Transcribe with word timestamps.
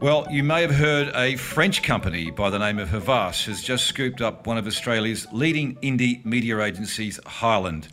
Well, 0.00 0.28
you 0.30 0.44
may 0.44 0.62
have 0.62 0.76
heard 0.76 1.10
a 1.16 1.34
French 1.34 1.82
company 1.82 2.30
by 2.30 2.50
the 2.50 2.58
name 2.60 2.78
of 2.78 2.90
Havas 2.90 3.46
has 3.46 3.60
just 3.60 3.86
scooped 3.86 4.20
up 4.20 4.46
one 4.46 4.56
of 4.56 4.64
Australia's 4.64 5.26
leading 5.32 5.74
indie 5.76 6.24
media 6.24 6.60
agencies, 6.60 7.18
Hyland. 7.26 7.88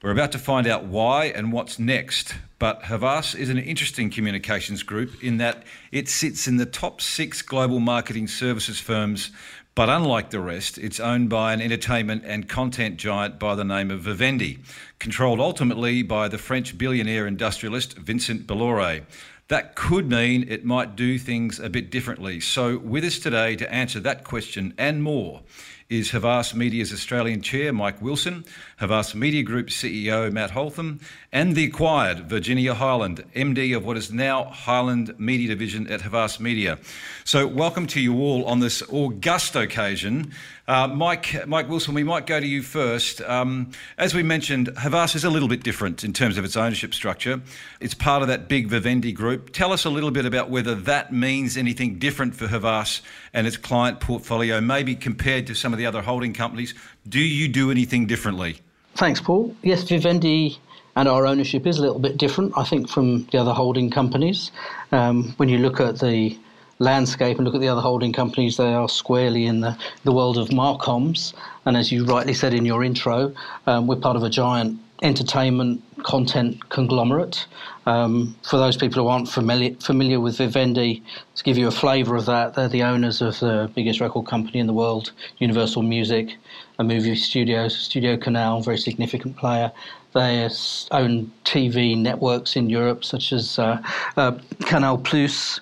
We're 0.00 0.12
about 0.12 0.30
to 0.32 0.38
find 0.38 0.68
out 0.68 0.84
why 0.84 1.24
and 1.24 1.52
what's 1.52 1.80
next. 1.80 2.36
But 2.60 2.84
Havas 2.84 3.34
is 3.34 3.48
an 3.48 3.58
interesting 3.58 4.08
communications 4.08 4.84
group 4.84 5.20
in 5.20 5.38
that 5.38 5.64
it 5.90 6.08
sits 6.08 6.46
in 6.46 6.58
the 6.58 6.66
top 6.66 7.00
six 7.00 7.42
global 7.42 7.80
marketing 7.80 8.28
services 8.28 8.78
firms. 8.78 9.32
But 9.74 9.88
unlike 9.88 10.30
the 10.30 10.40
rest, 10.40 10.78
it's 10.78 11.00
owned 11.00 11.28
by 11.28 11.52
an 11.52 11.60
entertainment 11.60 12.22
and 12.24 12.48
content 12.48 12.98
giant 12.98 13.40
by 13.40 13.56
the 13.56 13.64
name 13.64 13.90
of 13.90 14.02
Vivendi, 14.02 14.60
controlled 15.00 15.40
ultimately 15.40 16.04
by 16.04 16.28
the 16.28 16.38
French 16.38 16.78
billionaire 16.78 17.26
industrialist 17.26 17.98
Vincent 17.98 18.46
Bolloré. 18.46 19.02
That 19.48 19.74
could 19.74 20.10
mean 20.10 20.44
it 20.48 20.64
might 20.64 20.94
do 20.94 21.18
things 21.18 21.58
a 21.58 21.70
bit 21.70 21.90
differently. 21.90 22.38
So, 22.38 22.76
with 22.76 23.02
us 23.02 23.18
today 23.18 23.56
to 23.56 23.72
answer 23.72 23.98
that 24.00 24.22
question 24.22 24.74
and 24.76 25.02
more 25.02 25.42
is 25.90 26.10
Havas 26.10 26.54
Media's 26.54 26.92
Australian 26.92 27.40
Chair, 27.40 27.72
Mike 27.72 28.02
Wilson, 28.02 28.44
Havas 28.76 29.14
Media 29.14 29.42
Group 29.42 29.68
CEO, 29.68 30.30
Matt 30.30 30.50
Holtham, 30.50 31.00
and 31.32 31.56
the 31.56 31.64
acquired 31.64 32.28
Virginia 32.28 32.74
Hyland, 32.74 33.24
MD 33.34 33.74
of 33.74 33.86
what 33.86 33.96
is 33.96 34.12
now 34.12 34.44
Hyland 34.44 35.18
Media 35.18 35.48
Division 35.48 35.90
at 35.90 36.02
Havas 36.02 36.40
Media. 36.40 36.78
So, 37.24 37.46
welcome 37.46 37.86
to 37.86 38.00
you 38.02 38.20
all 38.20 38.44
on 38.44 38.60
this 38.60 38.82
august 38.90 39.56
occasion. 39.56 40.32
Uh, 40.68 40.86
Mike, 40.86 41.46
Mike 41.46 41.66
Wilson, 41.70 41.94
we 41.94 42.04
might 42.04 42.26
go 42.26 42.38
to 42.38 42.46
you 42.46 42.60
first. 42.60 43.22
Um, 43.22 43.70
as 43.96 44.12
we 44.12 44.22
mentioned, 44.22 44.68
Havas 44.76 45.14
is 45.14 45.24
a 45.24 45.30
little 45.30 45.48
bit 45.48 45.62
different 45.62 46.04
in 46.04 46.12
terms 46.12 46.36
of 46.36 46.44
its 46.44 46.58
ownership 46.58 46.92
structure. 46.92 47.40
It's 47.80 47.94
part 47.94 48.20
of 48.20 48.28
that 48.28 48.48
big 48.48 48.68
Vivendi 48.68 49.12
group. 49.12 49.54
Tell 49.54 49.72
us 49.72 49.86
a 49.86 49.90
little 49.90 50.10
bit 50.10 50.26
about 50.26 50.50
whether 50.50 50.74
that 50.74 51.10
means 51.10 51.56
anything 51.56 51.98
different 51.98 52.34
for 52.34 52.48
Havas 52.48 53.00
and 53.32 53.46
its 53.46 53.56
client 53.56 54.00
portfolio, 54.00 54.60
maybe 54.60 54.94
compared 54.94 55.46
to 55.46 55.54
some 55.54 55.72
of 55.72 55.77
the 55.78 55.86
other 55.86 56.02
holding 56.02 56.34
companies. 56.34 56.74
Do 57.08 57.20
you 57.20 57.48
do 57.48 57.70
anything 57.70 58.06
differently? 58.06 58.58
Thanks, 58.96 59.20
Paul. 59.20 59.54
Yes, 59.62 59.84
Vivendi 59.84 60.58
and 60.96 61.08
our 61.08 61.26
ownership 61.26 61.64
is 61.64 61.78
a 61.78 61.80
little 61.80 62.00
bit 62.00 62.16
different, 62.16 62.52
I 62.56 62.64
think, 62.64 62.88
from 62.88 63.24
the 63.26 63.38
other 63.38 63.52
holding 63.52 63.88
companies. 63.88 64.50
Um, 64.90 65.32
when 65.36 65.48
you 65.48 65.58
look 65.58 65.80
at 65.80 66.00
the 66.00 66.36
landscape 66.80 67.36
and 67.36 67.46
look 67.46 67.54
at 67.54 67.60
the 67.60 67.68
other 67.68 67.80
holding 67.80 68.12
companies, 68.12 68.56
they 68.56 68.74
are 68.74 68.88
squarely 68.88 69.46
in 69.46 69.60
the, 69.60 69.78
the 70.02 70.12
world 70.12 70.36
of 70.36 70.48
marcoms. 70.48 71.34
And 71.66 71.76
as 71.76 71.92
you 71.92 72.04
rightly 72.04 72.34
said 72.34 72.52
in 72.52 72.64
your 72.64 72.82
intro, 72.82 73.32
um, 73.68 73.86
we're 73.86 73.96
part 73.96 74.16
of 74.16 74.24
a 74.24 74.30
giant 74.30 74.80
entertainment 75.02 75.82
content 76.04 76.68
conglomerate. 76.68 77.46
Um, 77.86 78.36
for 78.42 78.58
those 78.58 78.76
people 78.76 79.02
who 79.02 79.08
aren't 79.08 79.28
familiar, 79.28 79.74
familiar 79.76 80.20
with 80.20 80.36
Vivendi, 80.36 81.02
to 81.36 81.44
give 81.44 81.56
you 81.56 81.68
a 81.68 81.70
flavour 81.70 82.16
of 82.16 82.26
that, 82.26 82.54
they're 82.54 82.68
the 82.68 82.82
owners 82.82 83.22
of 83.22 83.38
the 83.40 83.70
biggest 83.74 84.00
record 84.00 84.26
company 84.26 84.58
in 84.58 84.66
the 84.66 84.72
world, 84.72 85.12
Universal 85.38 85.82
Music, 85.82 86.36
a 86.78 86.84
movie 86.84 87.16
studio, 87.16 87.68
Studio 87.68 88.16
Canal, 88.16 88.60
very 88.60 88.78
significant 88.78 89.36
player. 89.36 89.72
They 90.14 90.48
own 90.90 91.32
TV 91.44 91.96
networks 91.96 92.56
in 92.56 92.68
Europe, 92.68 93.04
such 93.04 93.32
as 93.32 93.58
uh, 93.58 93.82
uh, 94.16 94.38
Canal 94.66 94.98
Plus, 94.98 95.60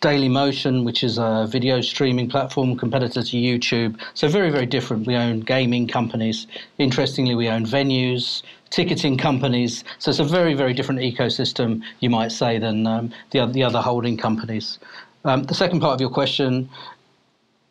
Daily 0.00 0.28
Motion, 0.28 0.84
which 0.84 1.02
is 1.02 1.16
a 1.16 1.46
video 1.48 1.80
streaming 1.80 2.28
platform, 2.28 2.76
competitor 2.76 3.22
to 3.22 3.36
YouTube. 3.38 3.98
So 4.12 4.28
very, 4.28 4.50
very 4.50 4.66
different. 4.66 5.06
We 5.06 5.16
own 5.16 5.40
gaming 5.40 5.88
companies. 5.88 6.46
Interestingly, 6.76 7.34
we 7.34 7.48
own 7.48 7.64
venues, 7.64 8.42
ticketing 8.74 9.16
companies. 9.16 9.84
So 10.00 10.10
it's 10.10 10.18
a 10.18 10.24
very, 10.24 10.54
very 10.54 10.74
different 10.74 11.00
ecosystem, 11.00 11.80
you 12.00 12.10
might 12.10 12.32
say, 12.32 12.58
than 12.58 12.88
um, 12.88 13.12
the, 13.30 13.46
the 13.46 13.62
other 13.62 13.80
holding 13.80 14.16
companies. 14.16 14.80
Um, 15.24 15.44
the 15.44 15.54
second 15.54 15.78
part 15.80 15.94
of 15.94 16.00
your 16.00 16.10
question, 16.10 16.68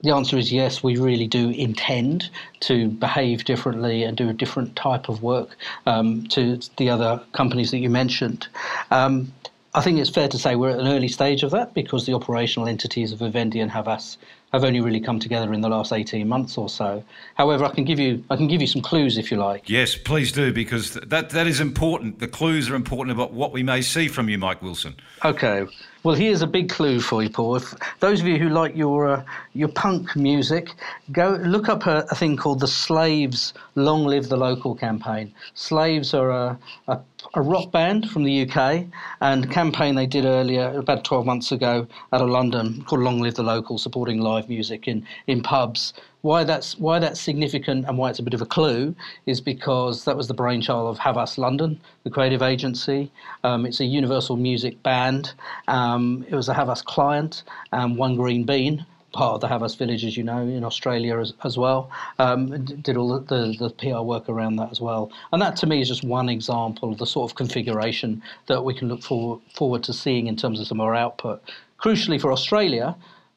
the 0.02 0.12
answer 0.12 0.38
is 0.38 0.54
yes, 0.54 0.82
we 0.82 0.96
really 0.96 1.28
do 1.28 1.50
intend 1.50 2.30
to 2.62 2.88
behave 2.88 3.44
differently 3.44 4.04
and 4.04 4.16
do 4.16 4.30
a 4.30 4.34
different 4.34 4.78
type 4.78 5.10
of 5.10 5.22
work 5.22 5.58
um, 5.86 6.26
to 6.28 6.60
the 6.78 6.90
other 6.90 7.22
companies 7.34 7.72
that 7.72 7.80
you 7.80 7.90
mentioned. 7.90 8.48
Um, 8.90 9.34
I 9.76 9.82
think 9.82 10.00
it's 10.00 10.10
fair 10.10 10.30
to 10.30 10.38
say 10.38 10.56
we're 10.56 10.70
at 10.70 10.80
an 10.80 10.88
early 10.88 11.10
stage 11.10 11.44
of 11.44 11.52
that 11.52 11.74
because 11.74 12.06
the 12.06 12.14
operational 12.14 12.70
entities 12.70 13.12
of 13.12 13.20
Vivendi 13.20 13.60
and 13.60 13.72
Havas 13.72 14.18
have 14.54 14.64
only 14.64 14.80
really 14.80 15.00
come 15.00 15.20
together 15.20 15.54
in 15.54 15.62
the 15.62 15.70
last 15.70 15.92
18 15.92 16.28
months 16.28 16.58
or 16.58 16.70
so. 16.70 17.04
However, 17.36 17.66
I 17.66 17.72
can 17.72 17.84
give 17.84 18.00
you 18.00 18.24
I 18.30 18.36
can 18.36 18.48
give 18.48 18.62
you 18.62 18.68
some 18.68 18.82
clues 18.82 19.18
if 19.18 19.32
you 19.32 19.38
like. 19.38 19.70
Yes, 19.70 19.96
please 19.96 20.32
do 20.32 20.54
because 20.54 20.94
that 20.94 21.32
that 21.32 21.48
is 21.48 21.60
important. 21.60 22.20
The 22.20 22.28
clues 22.28 22.70
are 22.70 22.76
important 22.76 23.12
about 23.12 23.34
what 23.34 23.52
we 23.52 23.64
may 23.64 23.82
see 23.82 24.08
from 24.08 24.30
you, 24.30 24.38
Mike 24.38 24.62
Wilson. 24.62 24.96
Okay. 25.26 25.66
Well, 26.04 26.16
here's 26.16 26.42
a 26.42 26.48
big 26.48 26.70
clue 26.70 27.00
for 27.00 27.24
you, 27.24 27.30
Paul. 27.30 27.56
If 27.56 27.74
those 28.02 28.20
of 28.20 28.28
you 28.28 28.38
who 28.38 28.50
like 28.50 28.76
your 28.76 29.08
uh, 29.08 29.24
your 29.54 29.70
punk 29.70 30.16
music, 30.18 30.70
go 31.14 31.40
look 31.42 31.70
up 31.70 31.86
a, 31.88 32.06
a, 32.12 32.16
thing 32.16 32.36
called 32.36 32.60
the 32.60 32.68
Slaves 32.68 33.54
Long 33.76 34.06
Live 34.06 34.28
the 34.28 34.36
Local 34.36 34.76
campaign. 34.76 35.34
Slaves 35.54 36.14
are 36.14 36.30
a, 36.30 36.60
a, 36.90 37.00
a 37.36 37.42
rock 37.42 37.72
band 37.72 38.10
from 38.10 38.24
the 38.24 38.48
UK, 38.48 38.86
and 39.22 39.46
a 39.46 39.48
campaign 39.48 39.96
they 39.96 40.06
did 40.06 40.26
earlier, 40.26 40.78
about 40.78 41.04
12 41.04 41.26
months 41.26 41.52
ago, 41.52 41.88
out 42.12 42.22
of 42.22 42.30
London, 42.30 42.84
called 42.84 43.02
Long 43.02 43.20
Live 43.20 43.36
the 43.36 43.44
Local, 43.44 43.78
supporting 43.78 44.20
live 44.20 44.50
music 44.50 44.88
in, 44.88 45.06
in 45.28 45.42
pubs 45.42 45.94
why 46.24 46.42
that's 46.46 46.80
why 46.80 47.00
that's 47.00 47.20
significant 47.20 47.86
and 47.86 47.98
why 47.98 48.10
it's 48.10 48.18
a 48.18 48.24
bit 48.24 48.34
of 48.34 48.42
a 48.42 48.46
clue 48.46 48.96
is 49.26 49.42
because 49.42 50.06
that 50.06 50.16
was 50.16 50.30
the 50.30 50.34
brainchild 50.34 50.90
of 50.90 50.98
Havas 50.98 51.38
London, 51.38 51.80
the 52.06 52.10
creative 52.10 52.42
agency. 52.42 53.12
Um, 53.44 53.66
it's 53.66 53.82
a 53.82 53.86
universal 53.86 54.38
music 54.38 54.82
band. 54.84 55.34
Um, 55.68 56.26
it 56.30 56.34
was 56.34 56.48
a 56.48 56.54
Havas 56.54 56.82
client, 56.82 57.44
um, 57.74 57.98
One 57.98 58.16
Green 58.16 58.46
Bean, 58.46 58.86
part 59.14 59.36
of 59.36 59.42
the 59.42 59.48
Havas 59.48 59.76
Village, 59.76 60.04
as 60.04 60.18
you 60.18 60.24
know, 60.24 60.42
in 60.42 60.64
Australia 60.64 61.20
as, 61.20 61.34
as 61.44 61.58
well. 61.58 61.90
Um, 62.20 62.66
did 62.66 62.98
all 62.98 63.20
the, 63.20 63.22
the, 63.22 63.56
the, 63.58 63.70
PR 63.70 64.02
work 64.02 64.28
around 64.28 64.58
that 64.58 64.72
as 64.72 64.82
well. 64.82 65.12
And 65.32 65.42
that 65.42 65.56
to 65.58 65.68
me 65.68 65.80
is 65.80 65.88
just 65.88 66.04
one 66.04 66.28
example 66.28 66.92
of 66.92 66.98
the 66.98 67.06
sort 67.06 67.32
of 67.32 67.36
configuration 67.36 68.22
that 68.48 68.66
we 68.66 68.74
can 68.74 68.90
look 68.90 69.02
for, 69.02 69.40
forward 69.54 69.84
to 69.84 69.94
seeing 69.94 70.28
in 70.28 70.36
terms 70.36 70.60
of 70.60 70.68
some 70.68 70.80
more 70.80 70.96
output. 70.96 71.42
Crucially 71.80 72.20
for 72.20 72.32
Australia, 72.32 72.96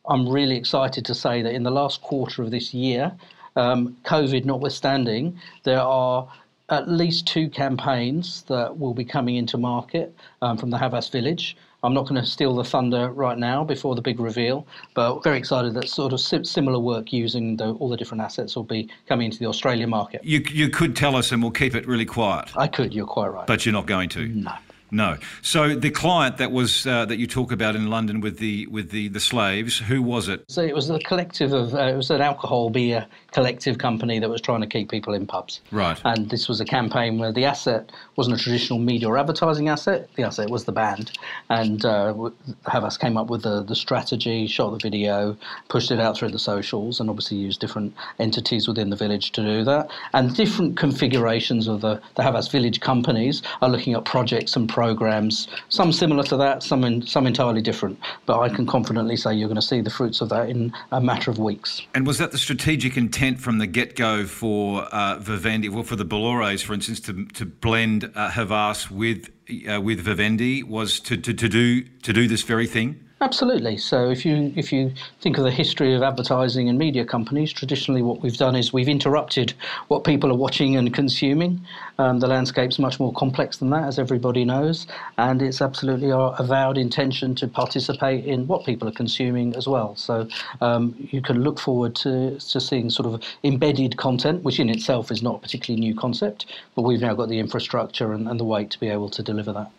I'm 0.09 0.29
really 0.29 0.57
excited 0.57 1.05
to 1.05 1.15
say 1.15 1.43
that 1.43 1.55
in 1.55 1.63
the 1.63 1.71
last 1.71 2.01
quarter 2.03 2.43
of 2.43 2.51
this 2.51 2.73
year, 2.73 3.13
um, 3.57 3.97
COVID 4.05 4.45
notwithstanding, 4.45 5.39
there 5.65 5.81
are 5.81 6.29
at 6.69 6.89
least 6.89 7.27
two 7.27 7.49
campaigns 7.49 8.43
that 8.49 8.79
will 8.79 8.95
be 8.95 9.05
coming 9.05 9.37
into 9.37 9.57
market 9.57 10.15
um, 10.43 10.57
from 10.59 10.71
the 10.71 10.79
Havas 10.79 11.09
Village. 11.09 11.57
I'm 11.83 11.95
not 11.95 12.09
going 12.09 12.21
to 12.21 12.27
steal 12.27 12.55
the 12.55 12.65
thunder 12.65 13.11
right 13.11 13.39
now 13.39 13.63
before 13.65 13.95
the 13.95 14.03
big 14.03 14.19
reveal, 14.19 14.67
but 14.95 15.23
very 15.23 15.39
excited 15.39 15.75
that 15.75 15.89
sort 15.89 16.13
of 16.13 16.21
similar 16.21 16.79
work 16.79 17.13
using 17.13 17.57
the, 17.57 17.73
all 17.75 17.89
the 17.89 17.97
different 17.97 18.23
assets 18.23 18.57
will 18.57 18.65
be 18.65 18.89
coming 19.07 19.27
into 19.27 19.39
the 19.39 19.47
Australian 19.47 19.91
market. 19.91 20.25
You, 20.25 20.43
you 20.51 20.69
could 20.69 20.97
tell 20.97 21.15
us 21.17 21.33
and 21.33 21.43
we'll 21.43 21.53
keep 21.53 21.75
it 21.75 21.87
really 21.87 22.07
quiet. 22.07 22.51
I 22.57 22.67
could, 22.67 22.95
you're 22.95 23.07
quite 23.07 23.29
right. 23.29 23.47
But 23.47 23.65
you're 23.65 23.73
not 23.73 23.87
going 23.87 24.09
to? 24.11 24.27
No. 24.27 24.53
No. 24.91 25.17
So 25.43 25.75
the 25.75 25.91
client 25.91 26.39
that 26.39 26.53
was 26.53 26.87
uh, 26.87 27.05
that 27.07 27.19
you 27.19 27.27
talk 27.27 27.53
about 27.53 27.77
in 27.77 27.89
London 27.89 28.21
with 28.21 28.39
the 28.39 28.67
with 28.69 28.91
the, 28.91 29.09
the 29.09 29.21
slaves, 29.21 29.79
who 29.79 30.03
was 30.03 30.29
it? 30.29 30.45
So 30.49 30.63
it 30.63 30.75
was 30.75 30.91
a 30.91 30.99
collective 31.01 31.53
of 31.53 31.75
uh, 31.75 31.79
it 31.79 31.97
was 31.97 32.11
an 32.11 32.21
alcohol 32.21 32.71
beer 32.71 33.07
collective 33.37 33.77
company 33.77 34.19
that 34.19 34.31
was 34.31 34.41
trying 34.41 34.63
to 34.63 34.67
keep 34.67 34.91
people 34.91 35.13
in 35.13 35.27
pubs. 35.27 35.61
Right. 35.71 36.01
And 36.05 36.31
this 36.31 36.49
was 36.49 36.61
a 36.61 36.65
campaign 36.65 37.19
where 37.19 37.33
the 37.33 37.45
asset 37.45 37.93
wasn't 38.17 38.41
a 38.41 38.43
traditional 38.43 38.79
media 38.79 39.09
or 39.09 39.19
advertising 39.19 39.69
asset. 39.69 40.09
The 40.15 40.23
asset 40.23 40.49
was 40.49 40.65
the 40.65 40.73
band. 40.73 41.13
And 41.51 41.85
uh, 41.85 42.31
Havas 42.67 42.97
came 42.97 43.19
up 43.19 43.29
with 43.29 43.43
the, 43.43 43.63
the 43.63 43.77
strategy, 43.77 44.47
shot 44.47 44.71
the 44.71 44.79
video, 44.79 45.37
pushed 45.69 45.91
it 45.91 46.01
out 46.01 46.17
through 46.17 46.31
the 46.31 46.39
socials, 46.39 46.99
and 46.99 47.11
obviously 47.11 47.37
used 47.37 47.61
different 47.61 47.95
entities 48.19 48.67
within 48.67 48.89
the 48.89 48.97
village 48.97 49.33
to 49.33 49.43
do 49.43 49.65
that. 49.65 49.91
And 50.15 50.35
different 50.35 50.79
configurations 50.79 51.69
of 51.69 51.83
the, 51.83 52.01
the 52.15 52.23
Havas 52.23 52.49
village 52.49 52.81
companies 52.81 53.43
are 53.61 53.69
looking 53.69 53.93
at 53.93 54.07
projects 54.07 54.57
and 54.57 54.67
programs, 54.81 55.49
some 55.71 55.91
similar 55.91 56.23
to 56.25 56.37
that, 56.37 56.63
some, 56.63 56.85
in, 56.85 57.01
some 57.07 57.27
entirely 57.27 57.63
different. 57.63 57.99
But 58.27 58.41
I 58.41 58.49
can 58.51 58.67
confidently 58.67 59.17
say 59.17 59.35
you're 59.35 59.49
going 59.49 59.65
to 59.67 59.71
see 59.73 59.81
the 59.81 59.95
fruits 59.99 60.21
of 60.21 60.29
that 60.29 60.51
in 60.51 60.61
a 60.93 61.01
matter 61.01 61.31
of 61.31 61.39
weeks. 61.39 61.81
And 61.95 62.07
was 62.07 62.19
that 62.19 62.31
the 62.33 62.39
strategic 62.39 62.97
intent? 62.97 63.37
from 63.47 63.59
the 63.59 63.67
get 63.67 63.97
go 63.97 64.27
for 64.27 64.83
uh, 64.93 65.19
Vivendi, 65.19 65.69
well, 65.69 65.85
for 65.85 65.97
the 65.97 66.05
Bollorés, 66.05 66.63
for 66.63 66.75
instance, 66.75 67.01
to, 67.01 67.25
to 67.27 67.47
blend 67.47 68.11
uh, 68.15 68.31
Havas 68.31 68.91
with 68.91 69.31
uh, 69.71 69.81
with 69.81 70.01
Vivendi 70.01 70.65
was 70.65 70.99
to, 71.01 71.17
to, 71.17 71.33
to 71.33 71.49
do 71.49 71.83
to 72.03 72.13
do 72.13 72.27
this 72.27 72.43
very 72.43 72.67
thing. 72.67 73.06
Absolutely. 73.23 73.79
So 73.79 74.11
if 74.11 74.27
you 74.27 74.53
if 74.57 74.71
you 74.71 74.93
think 75.23 75.39
of 75.39 75.45
the 75.45 75.51
history 75.51 75.95
of 75.95 76.03
advertising 76.03 76.69
and 76.69 76.79
media 76.79 77.03
companies, 77.03 77.51
traditionally 77.51 78.03
what 78.03 78.21
we've 78.21 78.37
done 78.37 78.55
is 78.55 78.75
we've 78.75 78.91
interrupted 78.91 79.55
what 79.89 80.05
people 80.05 80.31
are 80.31 80.37
watching 80.37 80.77
and 80.77 80.93
consuming. 80.93 81.59
Um, 81.97 82.21
the 82.21 82.27
landscape's 82.27 82.79
much 82.79 83.01
more 83.01 83.15
complex 83.15 83.57
than 83.57 83.71
that, 83.71 83.85
as 83.85 83.99
everybody 83.99 84.45
knows, 84.45 84.87
and 85.17 85.41
it's 85.41 85.63
absolutely 85.63 86.13
our 86.13 86.37
avowed 86.39 86.77
intention 86.77 87.35
to 87.37 87.49
participate 87.49 88.27
in 88.27 88.47
what 88.49 88.67
people 88.67 88.87
are 88.87 88.93
consuming 88.93 89.57
as 89.57 89.67
well. 89.67 89.97
So 89.97 90.29
um, 90.61 90.95
you 91.11 91.23
can 91.23 91.43
look 91.43 91.59
forward 91.59 91.97
to, 91.97 92.39
to 92.39 92.61
seeing 92.61 92.91
sort 92.91 93.07
of 93.07 93.23
embedded 93.43 93.97
content, 93.97 94.43
which 94.43 94.61
in 94.61 94.69
itself 94.69 95.11
is 95.11 95.23
not 95.23 95.37
a 95.37 95.39
particularly 95.39 95.81
new 95.81 95.95
concept, 95.95 96.45
but 96.75 96.83
we've 96.83 97.01
now 97.01 97.15
got 97.15 97.31
the 97.31 97.39
infrastructure 97.39 98.13
and, 98.13 98.29
and 98.29 98.39
the 98.39 98.45
weight 98.45 98.71
to 98.73 98.79
be 98.79 98.89
able 98.89 99.09
to 99.09 99.23
deliver 99.23 99.55
that 99.55 99.71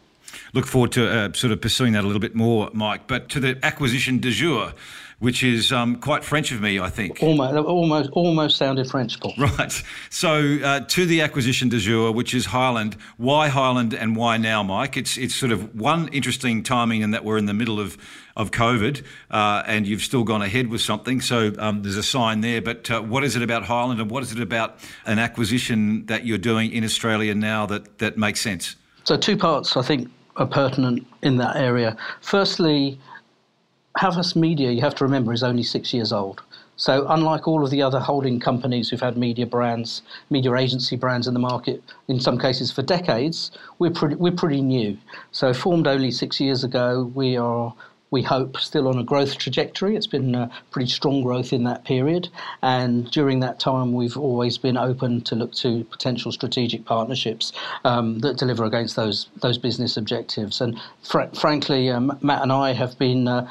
look 0.53 0.65
forward 0.65 0.91
to 0.93 1.09
uh, 1.09 1.33
sort 1.33 1.51
of 1.53 1.61
pursuing 1.61 1.93
that 1.93 2.03
a 2.03 2.07
little 2.07 2.19
bit 2.19 2.35
more, 2.35 2.69
Mike. 2.73 3.07
But 3.07 3.29
to 3.29 3.39
the 3.39 3.57
acquisition 3.63 4.19
de 4.19 4.31
jour, 4.31 4.73
which 5.19 5.41
is 5.41 5.71
um, 5.71 5.95
quite 5.95 6.23
French 6.23 6.51
of 6.51 6.61
me, 6.61 6.79
I 6.79 6.89
think. 6.89 7.23
Almost, 7.23 7.55
almost, 7.55 8.09
almost 8.11 8.57
sounded 8.57 8.87
French, 8.87 9.19
Paul. 9.19 9.33
Right. 9.37 9.83
So 10.09 10.59
uh, 10.63 10.81
to 10.81 11.05
the 11.05 11.21
acquisition 11.21 11.69
de 11.69 11.79
jour, 11.79 12.11
which 12.11 12.33
is 12.33 12.47
Hyland. 12.47 12.97
Why 13.17 13.47
Hyland 13.47 13.93
and 13.93 14.15
why 14.15 14.37
now, 14.37 14.61
Mike? 14.61 14.95
It's 14.95 15.17
it's 15.17 15.35
sort 15.35 15.51
of 15.51 15.79
one 15.79 16.07
interesting 16.09 16.63
timing 16.63 17.01
in 17.01 17.11
that 17.11 17.23
we're 17.25 17.37
in 17.37 17.45
the 17.45 17.53
middle 17.53 17.79
of 17.79 17.97
of 18.35 18.51
COVID, 18.51 19.03
uh, 19.31 19.63
and 19.65 19.87
you've 19.87 20.03
still 20.03 20.23
gone 20.23 20.43
ahead 20.43 20.67
with 20.67 20.81
something. 20.81 21.21
So 21.21 21.51
um, 21.57 21.81
there's 21.81 21.97
a 21.97 22.03
sign 22.03 22.41
there. 22.41 22.61
But 22.61 22.91
uh, 22.91 23.01
what 23.01 23.23
is 23.23 23.35
it 23.35 23.41
about 23.41 23.63
Hyland, 23.63 23.99
and 23.99 24.11
what 24.11 24.21
is 24.21 24.31
it 24.31 24.39
about 24.39 24.77
an 25.05 25.17
acquisition 25.17 26.05
that 26.05 26.25
you're 26.25 26.37
doing 26.37 26.71
in 26.71 26.83
Australia 26.83 27.33
now 27.33 27.65
that 27.65 27.97
that 27.97 28.17
makes 28.17 28.39
sense? 28.41 28.75
So 29.03 29.17
two 29.17 29.37
parts, 29.37 29.77
I 29.77 29.81
think 29.81 30.11
are 30.37 30.47
pertinent 30.47 31.05
in 31.21 31.37
that 31.37 31.55
area. 31.55 31.97
Firstly, 32.21 32.99
Havas 33.97 34.35
Media, 34.35 34.71
you 34.71 34.81
have 34.81 34.95
to 34.95 35.03
remember, 35.03 35.33
is 35.33 35.43
only 35.43 35.63
six 35.63 35.93
years 35.93 36.13
old. 36.13 36.41
So, 36.79 37.07
unlike 37.09 37.47
all 37.47 37.63
of 37.63 37.71
the 37.71 37.81
other 37.81 37.99
holding 37.99 38.39
companies 38.39 38.89
who've 38.89 39.01
had 39.01 39.17
media 39.17 39.47
brands, 39.47 40.03
media 40.29 40.53
agency 40.53 40.95
brands 40.95 41.25
in 41.25 41.33
the 41.33 41.39
market, 41.39 41.81
in 42.07 42.19
some 42.19 42.37
cases 42.37 42.71
for 42.71 42.83
decades, 42.83 43.49
we're 43.79 43.89
pretty, 43.89 44.13
we're 44.15 44.31
pretty 44.31 44.61
new. 44.61 44.95
So, 45.31 45.53
formed 45.53 45.87
only 45.87 46.11
six 46.11 46.39
years 46.39 46.63
ago, 46.63 47.11
we 47.15 47.35
are 47.35 47.73
we 48.11 48.21
hope, 48.21 48.57
still 48.57 48.87
on 48.87 48.97
a 48.97 49.03
growth 49.03 49.37
trajectory. 49.37 49.95
It's 49.95 50.07
been 50.07 50.49
pretty 50.71 50.89
strong 50.89 51.23
growth 51.23 51.51
in 51.51 51.63
that 51.65 51.83
period. 51.83 52.29
And 52.61 53.09
during 53.11 53.41
that 53.41 53.59
time, 53.59 53.93
we've 53.93 54.17
always 54.17 54.57
been 54.57 54.77
open 54.77 55.21
to 55.21 55.35
look 55.35 55.53
to 55.55 55.83
potential 55.85 56.31
strategic 56.31 56.85
partnerships 56.85 57.51
um, 57.83 58.19
that 58.19 58.37
deliver 58.37 58.63
against 58.65 58.95
those, 58.95 59.27
those 59.41 59.57
business 59.57 59.97
objectives. 59.97 60.61
And 60.61 60.79
fr- 61.03 61.33
frankly, 61.33 61.89
um, 61.89 62.17
Matt 62.21 62.41
and 62.41 62.51
I 62.51 62.73
have 62.73 62.97
been 62.97 63.27
uh, 63.27 63.49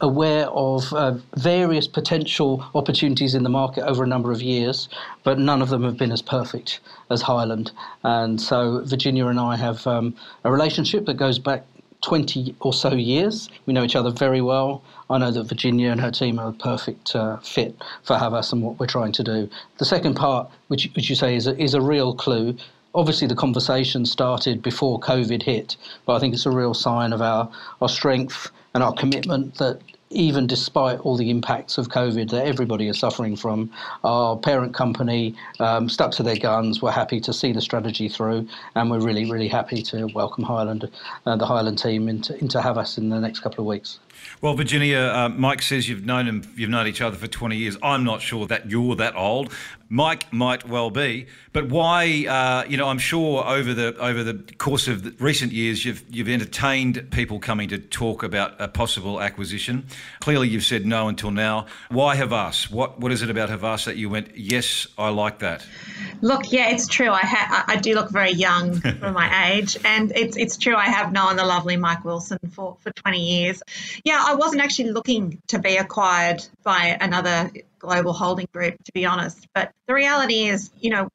aware 0.00 0.46
of 0.48 0.92
uh, 0.92 1.14
various 1.36 1.86
potential 1.88 2.64
opportunities 2.74 3.34
in 3.34 3.42
the 3.42 3.48
market 3.48 3.84
over 3.84 4.04
a 4.04 4.06
number 4.06 4.30
of 4.30 4.40
years, 4.42 4.88
but 5.24 5.38
none 5.38 5.62
of 5.62 5.68
them 5.68 5.82
have 5.84 5.96
been 5.96 6.12
as 6.12 6.22
perfect 6.22 6.80
as 7.10 7.22
Hyland. 7.22 7.72
And 8.04 8.40
so 8.40 8.82
Virginia 8.84 9.26
and 9.26 9.40
I 9.40 9.56
have 9.56 9.86
um, 9.86 10.14
a 10.44 10.52
relationship 10.52 11.06
that 11.06 11.14
goes 11.14 11.38
back 11.38 11.64
20 12.02 12.54
or 12.60 12.72
so 12.72 12.92
years. 12.92 13.48
We 13.66 13.72
know 13.72 13.84
each 13.84 13.96
other 13.96 14.10
very 14.10 14.40
well. 14.40 14.82
I 15.08 15.18
know 15.18 15.30
that 15.30 15.44
Virginia 15.44 15.90
and 15.90 16.00
her 16.00 16.10
team 16.10 16.38
are 16.38 16.48
a 16.48 16.52
perfect 16.52 17.14
uh, 17.14 17.36
fit 17.38 17.76
for 18.02 18.16
Havas 18.16 18.52
and 18.52 18.62
what 18.62 18.78
we're 18.78 18.86
trying 18.86 19.12
to 19.12 19.22
do. 19.22 19.48
The 19.78 19.84
second 19.84 20.14
part, 20.14 20.50
which, 20.68 20.90
which 20.94 21.10
you 21.10 21.16
say 21.16 21.36
is 21.36 21.46
a, 21.46 21.60
is 21.60 21.74
a 21.74 21.80
real 21.80 22.14
clue, 22.14 22.56
obviously 22.94 23.26
the 23.26 23.34
conversation 23.34 24.04
started 24.06 24.62
before 24.62 24.98
COVID 25.00 25.42
hit, 25.42 25.76
but 26.06 26.14
I 26.14 26.18
think 26.20 26.34
it's 26.34 26.46
a 26.46 26.50
real 26.50 26.74
sign 26.74 27.12
of 27.12 27.20
our, 27.20 27.50
our 27.80 27.88
strength 27.88 28.50
and 28.74 28.82
our 28.82 28.92
commitment 28.94 29.56
that 29.56 29.80
even 30.10 30.46
despite 30.46 30.98
all 31.00 31.16
the 31.16 31.30
impacts 31.30 31.78
of 31.78 31.88
COVID 31.88 32.30
that 32.30 32.44
everybody 32.44 32.88
is 32.88 32.98
suffering 32.98 33.36
from, 33.36 33.70
our 34.02 34.36
parent 34.36 34.74
company 34.74 35.36
um, 35.60 35.88
stuck 35.88 36.10
to 36.12 36.22
their 36.22 36.36
guns. 36.36 36.82
We're 36.82 36.90
happy 36.90 37.20
to 37.20 37.32
see 37.32 37.52
the 37.52 37.60
strategy 37.60 38.08
through, 38.08 38.48
and 38.74 38.90
we're 38.90 39.00
really, 39.00 39.30
really 39.30 39.48
happy 39.48 39.82
to 39.82 40.06
welcome 40.14 40.44
Hyland, 40.44 40.90
uh, 41.26 41.36
the 41.36 41.46
Hyland 41.46 41.78
team, 41.78 42.08
into, 42.08 42.36
into 42.38 42.60
Havas 42.60 42.98
in 42.98 43.08
the 43.08 43.20
next 43.20 43.40
couple 43.40 43.62
of 43.62 43.66
weeks. 43.66 44.00
Well, 44.40 44.54
Virginia, 44.54 44.98
uh, 44.98 45.28
Mike 45.28 45.62
says 45.62 45.88
you've 45.88 46.06
known 46.06 46.26
him, 46.26 46.42
you've 46.56 46.70
known 46.70 46.86
each 46.86 47.00
other 47.00 47.16
for 47.16 47.26
20 47.26 47.56
years. 47.56 47.76
I'm 47.82 48.04
not 48.04 48.22
sure 48.22 48.46
that 48.46 48.70
you're 48.70 48.96
that 48.96 49.16
old. 49.16 49.52
Mike 49.92 50.32
might 50.32 50.68
well 50.68 50.88
be, 50.88 51.26
but 51.52 51.68
why? 51.68 52.24
Uh, 52.28 52.64
you 52.68 52.76
know, 52.76 52.86
I'm 52.86 53.00
sure 53.00 53.44
over 53.44 53.74
the 53.74 53.96
over 53.98 54.22
the 54.22 54.34
course 54.56 54.86
of 54.86 55.02
the 55.02 55.10
recent 55.18 55.50
years, 55.50 55.84
you've 55.84 56.04
you've 56.08 56.28
entertained 56.28 57.08
people 57.10 57.40
coming 57.40 57.68
to 57.70 57.78
talk 57.78 58.22
about 58.22 58.54
a 58.60 58.68
possible 58.68 59.20
acquisition. 59.20 59.86
Clearly, 60.20 60.48
you've 60.48 60.62
said 60.62 60.86
no 60.86 61.08
until 61.08 61.32
now. 61.32 61.66
Why 61.88 62.14
Havas? 62.14 62.70
What 62.70 63.00
what 63.00 63.10
is 63.10 63.22
it 63.22 63.30
about 63.30 63.48
Havas 63.50 63.84
that 63.86 63.96
you 63.96 64.08
went? 64.08 64.36
Yes, 64.36 64.86
I 64.96 65.08
like 65.08 65.40
that. 65.40 65.66
Look, 66.20 66.52
yeah, 66.52 66.70
it's 66.70 66.86
true. 66.86 67.10
I 67.10 67.22
ha- 67.22 67.64
I 67.66 67.74
do 67.74 67.96
look 67.96 68.10
very 68.10 68.30
young 68.32 68.80
for 68.80 69.10
my 69.10 69.50
age, 69.54 69.76
and 69.84 70.12
it's 70.14 70.36
it's 70.36 70.56
true. 70.56 70.76
I 70.76 70.84
have 70.84 71.12
known 71.12 71.34
the 71.34 71.44
lovely 71.44 71.76
Mike 71.76 72.04
Wilson 72.04 72.38
for 72.52 72.76
for 72.80 72.92
20 72.92 73.18
years. 73.18 73.60
Yeah, 74.04 74.09
I 74.18 74.34
wasn't 74.34 74.62
actually 74.62 74.92
looking 74.92 75.42
to 75.48 75.58
be 75.58 75.76
acquired 75.76 76.44
by 76.62 76.96
another 77.00 77.50
global 77.78 78.12
holding 78.12 78.48
group, 78.52 78.82
to 78.84 78.92
be 78.92 79.06
honest. 79.06 79.46
But 79.54 79.72
the 79.86 79.94
reality 79.94 80.46
is, 80.46 80.70
you 80.80 80.90
know, 80.90 81.08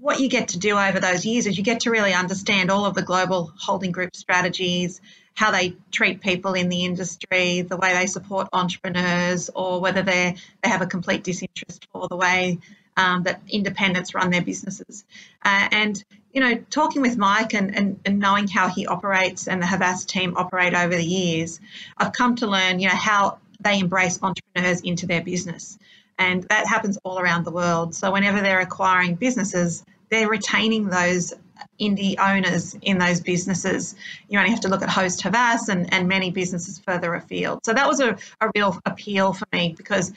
what 0.00 0.20
you 0.20 0.28
get 0.28 0.48
to 0.48 0.58
do 0.58 0.76
over 0.78 1.00
those 1.00 1.24
years 1.24 1.46
is 1.46 1.56
you 1.56 1.64
get 1.64 1.80
to 1.80 1.90
really 1.90 2.12
understand 2.12 2.70
all 2.70 2.86
of 2.86 2.94
the 2.94 3.02
global 3.02 3.52
holding 3.58 3.92
group 3.92 4.16
strategies, 4.16 5.00
how 5.34 5.50
they 5.50 5.76
treat 5.90 6.20
people 6.20 6.54
in 6.54 6.68
the 6.68 6.84
industry, 6.84 7.62
the 7.62 7.76
way 7.76 7.92
they 7.94 8.06
support 8.06 8.48
entrepreneurs, 8.52 9.50
or 9.54 9.80
whether 9.80 10.02
they 10.02 10.36
they 10.62 10.68
have 10.68 10.82
a 10.82 10.86
complete 10.86 11.22
disinterest 11.24 11.86
for 11.92 12.08
the 12.08 12.16
way 12.16 12.58
um, 12.96 13.24
that 13.24 13.40
independents 13.48 14.14
run 14.14 14.30
their 14.30 14.42
businesses. 14.42 15.04
Uh, 15.44 15.68
and 15.70 16.04
you 16.32 16.40
know, 16.40 16.54
talking 16.68 17.00
with 17.00 17.16
Mike 17.16 17.54
and, 17.54 17.74
and, 17.74 17.98
and 18.04 18.18
knowing 18.18 18.46
how 18.46 18.68
he 18.68 18.86
operates 18.86 19.48
and 19.48 19.62
the 19.62 19.66
Havas 19.66 20.04
team 20.04 20.34
operate 20.36 20.74
over 20.74 20.94
the 20.94 21.04
years, 21.04 21.60
I've 21.96 22.12
come 22.12 22.36
to 22.36 22.46
learn, 22.46 22.78
you 22.78 22.88
know, 22.88 22.94
how 22.94 23.38
they 23.60 23.78
embrace 23.78 24.18
entrepreneurs 24.22 24.82
into 24.82 25.06
their 25.06 25.22
business. 25.22 25.78
And 26.18 26.42
that 26.44 26.66
happens 26.66 26.98
all 27.04 27.18
around 27.18 27.44
the 27.44 27.50
world. 27.52 27.94
So 27.94 28.12
whenever 28.12 28.42
they're 28.42 28.60
acquiring 28.60 29.14
businesses, 29.14 29.82
they're 30.10 30.28
retaining 30.28 30.88
those 30.88 31.32
indie 31.80 32.18
owners 32.18 32.76
in 32.82 32.98
those 32.98 33.20
businesses. 33.20 33.94
You 34.28 34.38
only 34.38 34.50
have 34.50 34.60
to 34.60 34.68
look 34.68 34.82
at 34.82 34.90
Host 34.90 35.22
Havas 35.22 35.68
and, 35.68 35.92
and 35.92 36.08
many 36.08 36.30
businesses 36.30 36.78
further 36.78 37.14
afield. 37.14 37.64
So 37.64 37.72
that 37.72 37.88
was 37.88 38.00
a, 38.00 38.18
a 38.40 38.50
real 38.54 38.78
appeal 38.84 39.32
for 39.32 39.46
me 39.52 39.74
because 39.76 40.12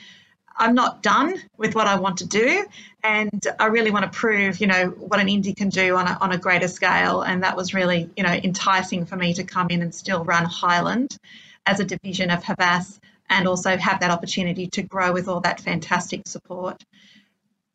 I'm 0.59 0.75
not 0.75 1.01
done 1.01 1.35
with 1.57 1.73
what 1.73 1.87
I 1.87 1.99
want 1.99 2.17
to 2.17 2.27
do, 2.27 2.65
and 3.01 3.47
I 3.59 3.67
really 3.67 3.91
want 3.91 4.11
to 4.11 4.17
prove, 4.17 4.59
you 4.59 4.67
know, 4.67 4.87
what 4.87 5.19
an 5.19 5.27
indie 5.27 5.55
can 5.55 5.69
do 5.69 5.95
on 5.95 6.05
a, 6.05 6.17
on 6.19 6.33
a 6.33 6.37
greater 6.37 6.67
scale. 6.67 7.21
And 7.21 7.43
that 7.43 7.55
was 7.55 7.73
really, 7.73 8.09
you 8.17 8.23
know, 8.23 8.33
enticing 8.33 9.05
for 9.05 9.15
me 9.15 9.33
to 9.35 9.45
come 9.45 9.67
in 9.69 9.81
and 9.81 9.95
still 9.95 10.23
run 10.25 10.43
Hyland 10.43 11.17
as 11.65 11.79
a 11.79 11.85
division 11.85 12.29
of 12.29 12.43
Havas 12.43 12.99
and 13.29 13.47
also 13.47 13.77
have 13.77 14.01
that 14.01 14.11
opportunity 14.11 14.67
to 14.67 14.81
grow 14.81 15.13
with 15.13 15.29
all 15.29 15.39
that 15.41 15.61
fantastic 15.61 16.27
support. 16.27 16.83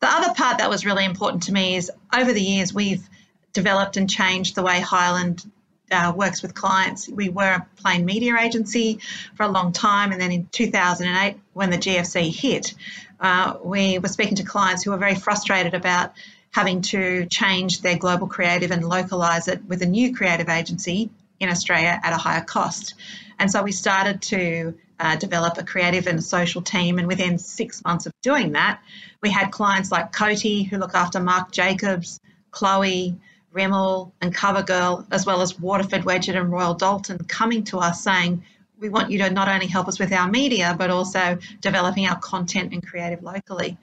The 0.01 0.09
other 0.09 0.35
part 0.35 0.59
that 0.59 0.69
was 0.69 0.85
really 0.85 1.07
important 1.07 1.45
to 1.45 1.53
me 1.53 1.77
is 1.77 1.91
over 2.15 2.33
the 2.33 2.43
years 2.43 2.75
we've 2.75 3.09
developed 3.55 3.97
and 3.97 4.11
changed 4.11 4.55
the 4.55 4.63
way 4.63 4.81
Hyland 4.81 5.51
uh, 5.91 6.13
works 6.17 6.43
with 6.43 6.55
clients. 6.55 7.09
We 7.09 7.29
were 7.29 7.43
a 7.43 7.67
plain 7.77 8.05
media 8.05 8.37
agency 8.39 9.01
for 9.35 9.45
a 9.45 9.49
long 9.49 9.73
time, 9.73 10.13
and 10.13 10.21
then 10.21 10.33
in 10.33 10.49
2008, 10.51 11.37
when 11.53 11.71
the 11.71 11.79
GFC 11.79 12.35
hit, 12.35 12.75
uh, 13.21 13.57
we 13.63 13.99
were 13.99 14.09
speaking 14.09 14.37
to 14.37 14.45
clients 14.45 14.85
who 14.85 14.91
were 14.91 14.99
very 14.99 15.15
frustrated 15.15 15.75
about 15.75 16.13
having 16.51 16.83
to 16.83 17.27
change 17.27 17.81
their 17.81 17.97
global 17.97 18.29
creative 18.29 18.71
and 18.71 18.89
localize 18.89 19.49
it 19.49 19.65
with 19.65 19.83
a 19.83 19.87
new 19.87 20.15
creative 20.15 20.49
agency 20.49 21.11
in 21.41 21.49
Australia 21.49 21.99
at 22.03 22.13
a 22.13 22.17
higher 22.17 22.45
cost. 22.45 22.95
And 23.39 23.51
so 23.51 23.63
we 23.63 23.73
started 23.73 24.23
to 24.23 24.75
uh, 24.99 25.17
develop 25.17 25.59
a 25.59 25.65
creative 25.65 26.07
and 26.07 26.23
social 26.23 26.63
team. 26.63 26.99
And 26.99 27.09
within 27.09 27.39
six 27.39 27.83
months 27.85 28.07
of 28.07 28.13
doing 28.23 28.53
that, 28.53 28.81
we 29.21 29.31
had 29.31 29.51
clients 29.51 29.91
like 29.91 30.13
Coty, 30.13 30.69
who 30.69 30.79
look 30.79 30.95
after 30.95 31.21
Marc 31.21 31.51
Jacobs, 31.51 32.21
Chloe, 32.53 33.17
Rimmel, 33.55 34.13
and 34.21 34.35
CoverGirl, 34.35 35.07
as 35.11 35.25
well 35.25 35.41
as 35.41 35.59
Waterford 35.59 36.05
Wedgwood 36.05 36.37
and 36.37 36.53
Royal 36.53 36.75
Doulton 36.75 37.27
coming 37.27 37.65
to 37.65 37.79
us 37.79 38.03
saying, 38.03 38.43
we 38.79 38.89
want 38.89 39.11
you 39.11 39.19
to 39.21 39.31
not 39.31 39.49
only 39.49 39.67
help 39.67 39.89
us 39.89 39.99
with 39.99 40.13
our 40.13 40.29
media, 40.29 40.75
but 40.77 40.91
also 40.91 41.39
developing 41.61 42.07
our 42.07 42.19
content 42.19 42.73
and 42.73 42.85
creative 42.85 43.23
locally. 43.23 43.79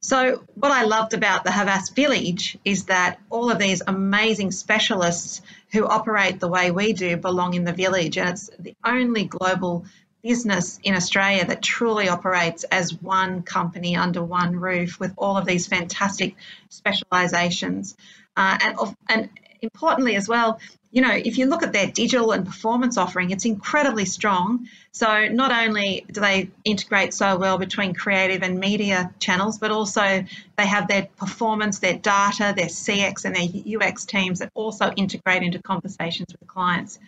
So, 0.00 0.44
what 0.54 0.72
I 0.72 0.82
loved 0.82 1.14
about 1.14 1.44
the 1.44 1.50
Havas 1.50 1.90
Village 1.90 2.58
is 2.64 2.86
that 2.86 3.20
all 3.30 3.50
of 3.50 3.58
these 3.58 3.82
amazing 3.86 4.50
specialists 4.50 5.42
who 5.70 5.86
operate 5.86 6.40
the 6.40 6.48
way 6.48 6.70
we 6.72 6.92
do 6.92 7.16
belong 7.16 7.54
in 7.54 7.64
the 7.64 7.72
village, 7.72 8.18
and 8.18 8.30
it's 8.30 8.50
the 8.58 8.74
only 8.84 9.24
global 9.24 9.86
business 10.22 10.78
in 10.82 10.94
Australia 10.94 11.44
that 11.44 11.62
truly 11.62 12.08
operates 12.08 12.64
as 12.64 12.94
one 12.94 13.42
company 13.42 13.96
under 13.96 14.22
one 14.22 14.56
roof 14.56 15.00
with 15.00 15.12
all 15.16 15.36
of 15.36 15.46
these 15.46 15.66
fantastic 15.66 16.36
specializations. 16.68 17.96
Uh, 18.36 18.58
and, 18.62 18.96
and 19.08 19.30
importantly 19.60 20.16
as 20.16 20.28
well, 20.28 20.58
you 20.90 21.00
know, 21.00 21.12
if 21.12 21.38
you 21.38 21.46
look 21.46 21.62
at 21.62 21.72
their 21.72 21.86
digital 21.86 22.32
and 22.32 22.44
performance 22.44 22.98
offering, 22.98 23.30
it's 23.30 23.46
incredibly 23.46 24.04
strong. 24.04 24.68
So 24.92 25.28
not 25.28 25.50
only 25.50 26.04
do 26.12 26.20
they 26.20 26.50
integrate 26.64 27.14
so 27.14 27.38
well 27.38 27.56
between 27.56 27.94
creative 27.94 28.42
and 28.42 28.60
media 28.60 29.10
channels, 29.18 29.58
but 29.58 29.70
also 29.70 30.24
they 30.58 30.66
have 30.66 30.88
their 30.88 31.08
performance, 31.16 31.78
their 31.78 31.96
data, 31.96 32.52
their 32.54 32.66
CX 32.66 33.24
and 33.24 33.34
their 33.34 33.88
UX 33.88 34.04
teams 34.04 34.40
that 34.40 34.50
also 34.54 34.92
integrate 34.92 35.42
into 35.42 35.62
conversations 35.62 36.28
with 36.38 36.46
clients. 36.46 36.98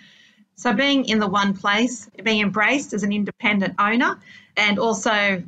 So 0.56 0.72
being 0.72 1.04
in 1.04 1.18
the 1.18 1.26
one 1.26 1.54
place, 1.54 2.08
being 2.22 2.40
embraced 2.40 2.94
as 2.94 3.02
an 3.02 3.12
independent 3.12 3.74
owner, 3.78 4.18
and 4.56 4.78
also 4.78 5.42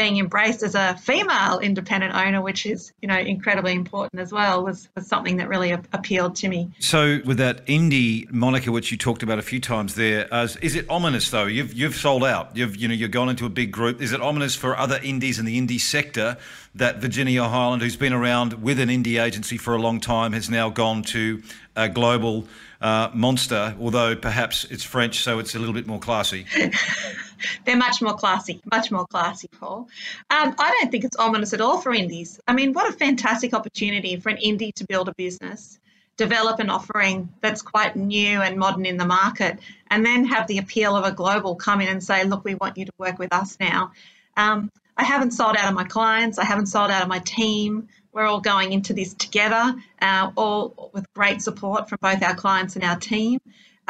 being 0.00 0.16
embraced 0.16 0.62
as 0.62 0.74
a 0.74 0.96
female 0.96 1.58
independent 1.58 2.14
owner, 2.14 2.40
which 2.40 2.64
is 2.64 2.90
you 3.02 3.08
know 3.08 3.18
incredibly 3.18 3.74
important 3.74 4.18
as 4.18 4.32
well, 4.32 4.64
was, 4.64 4.88
was 4.96 5.06
something 5.06 5.36
that 5.36 5.46
really 5.46 5.72
a- 5.72 5.82
appealed 5.92 6.34
to 6.36 6.48
me. 6.48 6.70
So 6.78 7.20
with 7.26 7.36
that 7.36 7.66
indie 7.66 8.30
moniker, 8.32 8.72
which 8.72 8.90
you 8.90 8.96
talked 8.96 9.22
about 9.22 9.38
a 9.38 9.42
few 9.42 9.60
times 9.60 9.96
there, 9.96 10.32
as 10.32 10.56
is 10.56 10.74
it 10.74 10.86
ominous 10.88 11.30
though? 11.30 11.44
You've 11.44 11.74
you've 11.74 11.96
sold 11.96 12.24
out. 12.24 12.56
You've 12.56 12.76
you 12.76 12.88
know 12.88 12.94
you've 12.94 13.10
gone 13.10 13.28
into 13.28 13.44
a 13.44 13.50
big 13.50 13.72
group. 13.72 14.00
Is 14.00 14.12
it 14.12 14.22
ominous 14.22 14.56
for 14.56 14.74
other 14.74 14.98
indies 15.02 15.38
in 15.38 15.44
the 15.44 15.60
indie 15.60 15.80
sector 15.80 16.38
that 16.74 16.96
Virginia 16.98 17.44
Hyland, 17.44 17.82
who's 17.82 17.96
been 17.96 18.14
around 18.14 18.54
with 18.62 18.80
an 18.80 18.88
indie 18.88 19.22
agency 19.22 19.58
for 19.58 19.74
a 19.74 19.78
long 19.78 20.00
time, 20.00 20.32
has 20.32 20.48
now 20.48 20.70
gone 20.70 21.02
to 21.02 21.42
a 21.76 21.90
global 21.90 22.46
uh, 22.80 23.10
monster? 23.12 23.74
Although 23.78 24.16
perhaps 24.16 24.64
it's 24.70 24.84
French, 24.84 25.22
so 25.22 25.40
it's 25.40 25.54
a 25.54 25.58
little 25.58 25.74
bit 25.74 25.86
more 25.86 25.98
classy. 25.98 26.46
they're 27.64 27.76
much 27.76 28.02
more 28.02 28.14
classy, 28.14 28.60
much 28.70 28.90
more 28.90 29.06
classy, 29.06 29.48
Paul. 29.48 29.88
Um, 30.30 30.54
I 30.58 30.70
don't 30.70 30.90
think 30.90 31.04
it's 31.04 31.16
ominous 31.16 31.52
at 31.52 31.60
all 31.60 31.80
for 31.80 31.92
indies. 31.92 32.40
I 32.46 32.52
mean, 32.52 32.72
what 32.72 32.88
a 32.88 32.92
fantastic 32.92 33.54
opportunity 33.54 34.16
for 34.16 34.28
an 34.28 34.38
indie 34.38 34.74
to 34.74 34.84
build 34.86 35.08
a 35.08 35.14
business, 35.14 35.78
develop 36.16 36.60
an 36.60 36.70
offering 36.70 37.28
that's 37.40 37.62
quite 37.62 37.96
new 37.96 38.40
and 38.42 38.58
modern 38.58 38.86
in 38.86 38.96
the 38.96 39.06
market, 39.06 39.58
and 39.90 40.04
then 40.04 40.24
have 40.24 40.46
the 40.46 40.58
appeal 40.58 40.96
of 40.96 41.04
a 41.04 41.12
global 41.12 41.54
come 41.54 41.80
in 41.80 41.88
and 41.88 42.02
say, 42.02 42.24
look, 42.24 42.44
we 42.44 42.54
want 42.54 42.76
you 42.76 42.84
to 42.84 42.92
work 42.98 43.18
with 43.18 43.32
us 43.32 43.56
now. 43.60 43.92
Um, 44.36 44.70
I 44.96 45.04
haven't 45.04 45.30
sold 45.30 45.56
out 45.56 45.68
of 45.68 45.74
my 45.74 45.84
clients, 45.84 46.38
I 46.38 46.44
haven't 46.44 46.66
sold 46.66 46.90
out 46.90 47.02
of 47.02 47.08
my 47.08 47.20
team. 47.20 47.88
We're 48.12 48.26
all 48.26 48.40
going 48.40 48.72
into 48.72 48.92
this 48.92 49.14
together, 49.14 49.74
uh, 50.02 50.30
all 50.36 50.90
with 50.92 51.06
great 51.14 51.40
support 51.42 51.88
from 51.88 51.98
both 52.02 52.22
our 52.22 52.34
clients 52.34 52.74
and 52.74 52.84
our 52.84 52.96
team. 52.96 53.40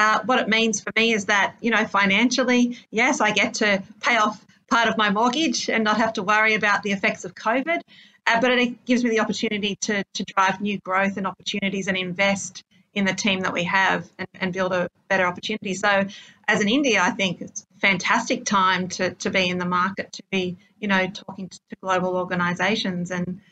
Uh, 0.01 0.19
what 0.25 0.39
it 0.39 0.49
means 0.49 0.81
for 0.81 0.91
me 0.97 1.13
is 1.13 1.27
that, 1.27 1.57
you 1.61 1.71
know, 1.71 1.85
financially, 1.85 2.79
yes, 2.91 3.21
I 3.21 3.33
get 3.33 3.53
to 3.55 3.83
pay 4.01 4.17
off 4.17 4.43
part 4.71 4.89
of 4.89 4.97
my 4.97 5.11
mortgage 5.11 5.69
and 5.69 5.85
not 5.85 5.99
have 5.99 6.15
to 6.15 6.23
worry 6.23 6.55
about 6.55 6.83
the 6.83 6.93
effects 6.93 7.27
of 7.27 7.35
COVID. 7.35 7.83
Uh, 8.27 8.41
but 8.41 8.51
it 8.51 8.83
gives 8.87 9.05
me 9.05 9.11
the 9.11 9.21
opportunity 9.21 9.77
to, 9.83 10.03
to 10.15 10.25
drive 10.25 10.59
new 10.63 10.79
growth 10.79 11.19
and 11.19 11.27
opportunities 11.27 11.87
and 11.87 11.99
invest 11.99 12.65
in 12.95 13.05
the 13.05 13.13
team 13.13 13.41
that 13.41 13.53
we 13.53 13.65
have 13.65 14.09
and, 14.19 14.29
and 14.41 14.53
build 14.55 14.73
a 14.73 14.89
better 15.09 15.27
opportunity. 15.27 15.75
So, 15.75 16.07
as 16.49 16.63
an 16.63 16.69
indie, 16.69 16.97
I 16.97 17.11
think 17.11 17.43
it's 17.43 17.67
a 17.77 17.81
fantastic 17.81 18.47
time 18.47 18.89
to, 18.89 19.11
to 19.17 19.29
be 19.29 19.51
in 19.51 19.59
the 19.59 19.67
market, 19.67 20.13
to 20.15 20.23
be, 20.31 20.57
you 20.81 20.89
know, 20.89 21.09
talking 21.09 21.51
to, 21.51 21.59
to 21.59 21.77
global 21.83 22.17
organisations. 22.17 23.11
And 23.11 23.43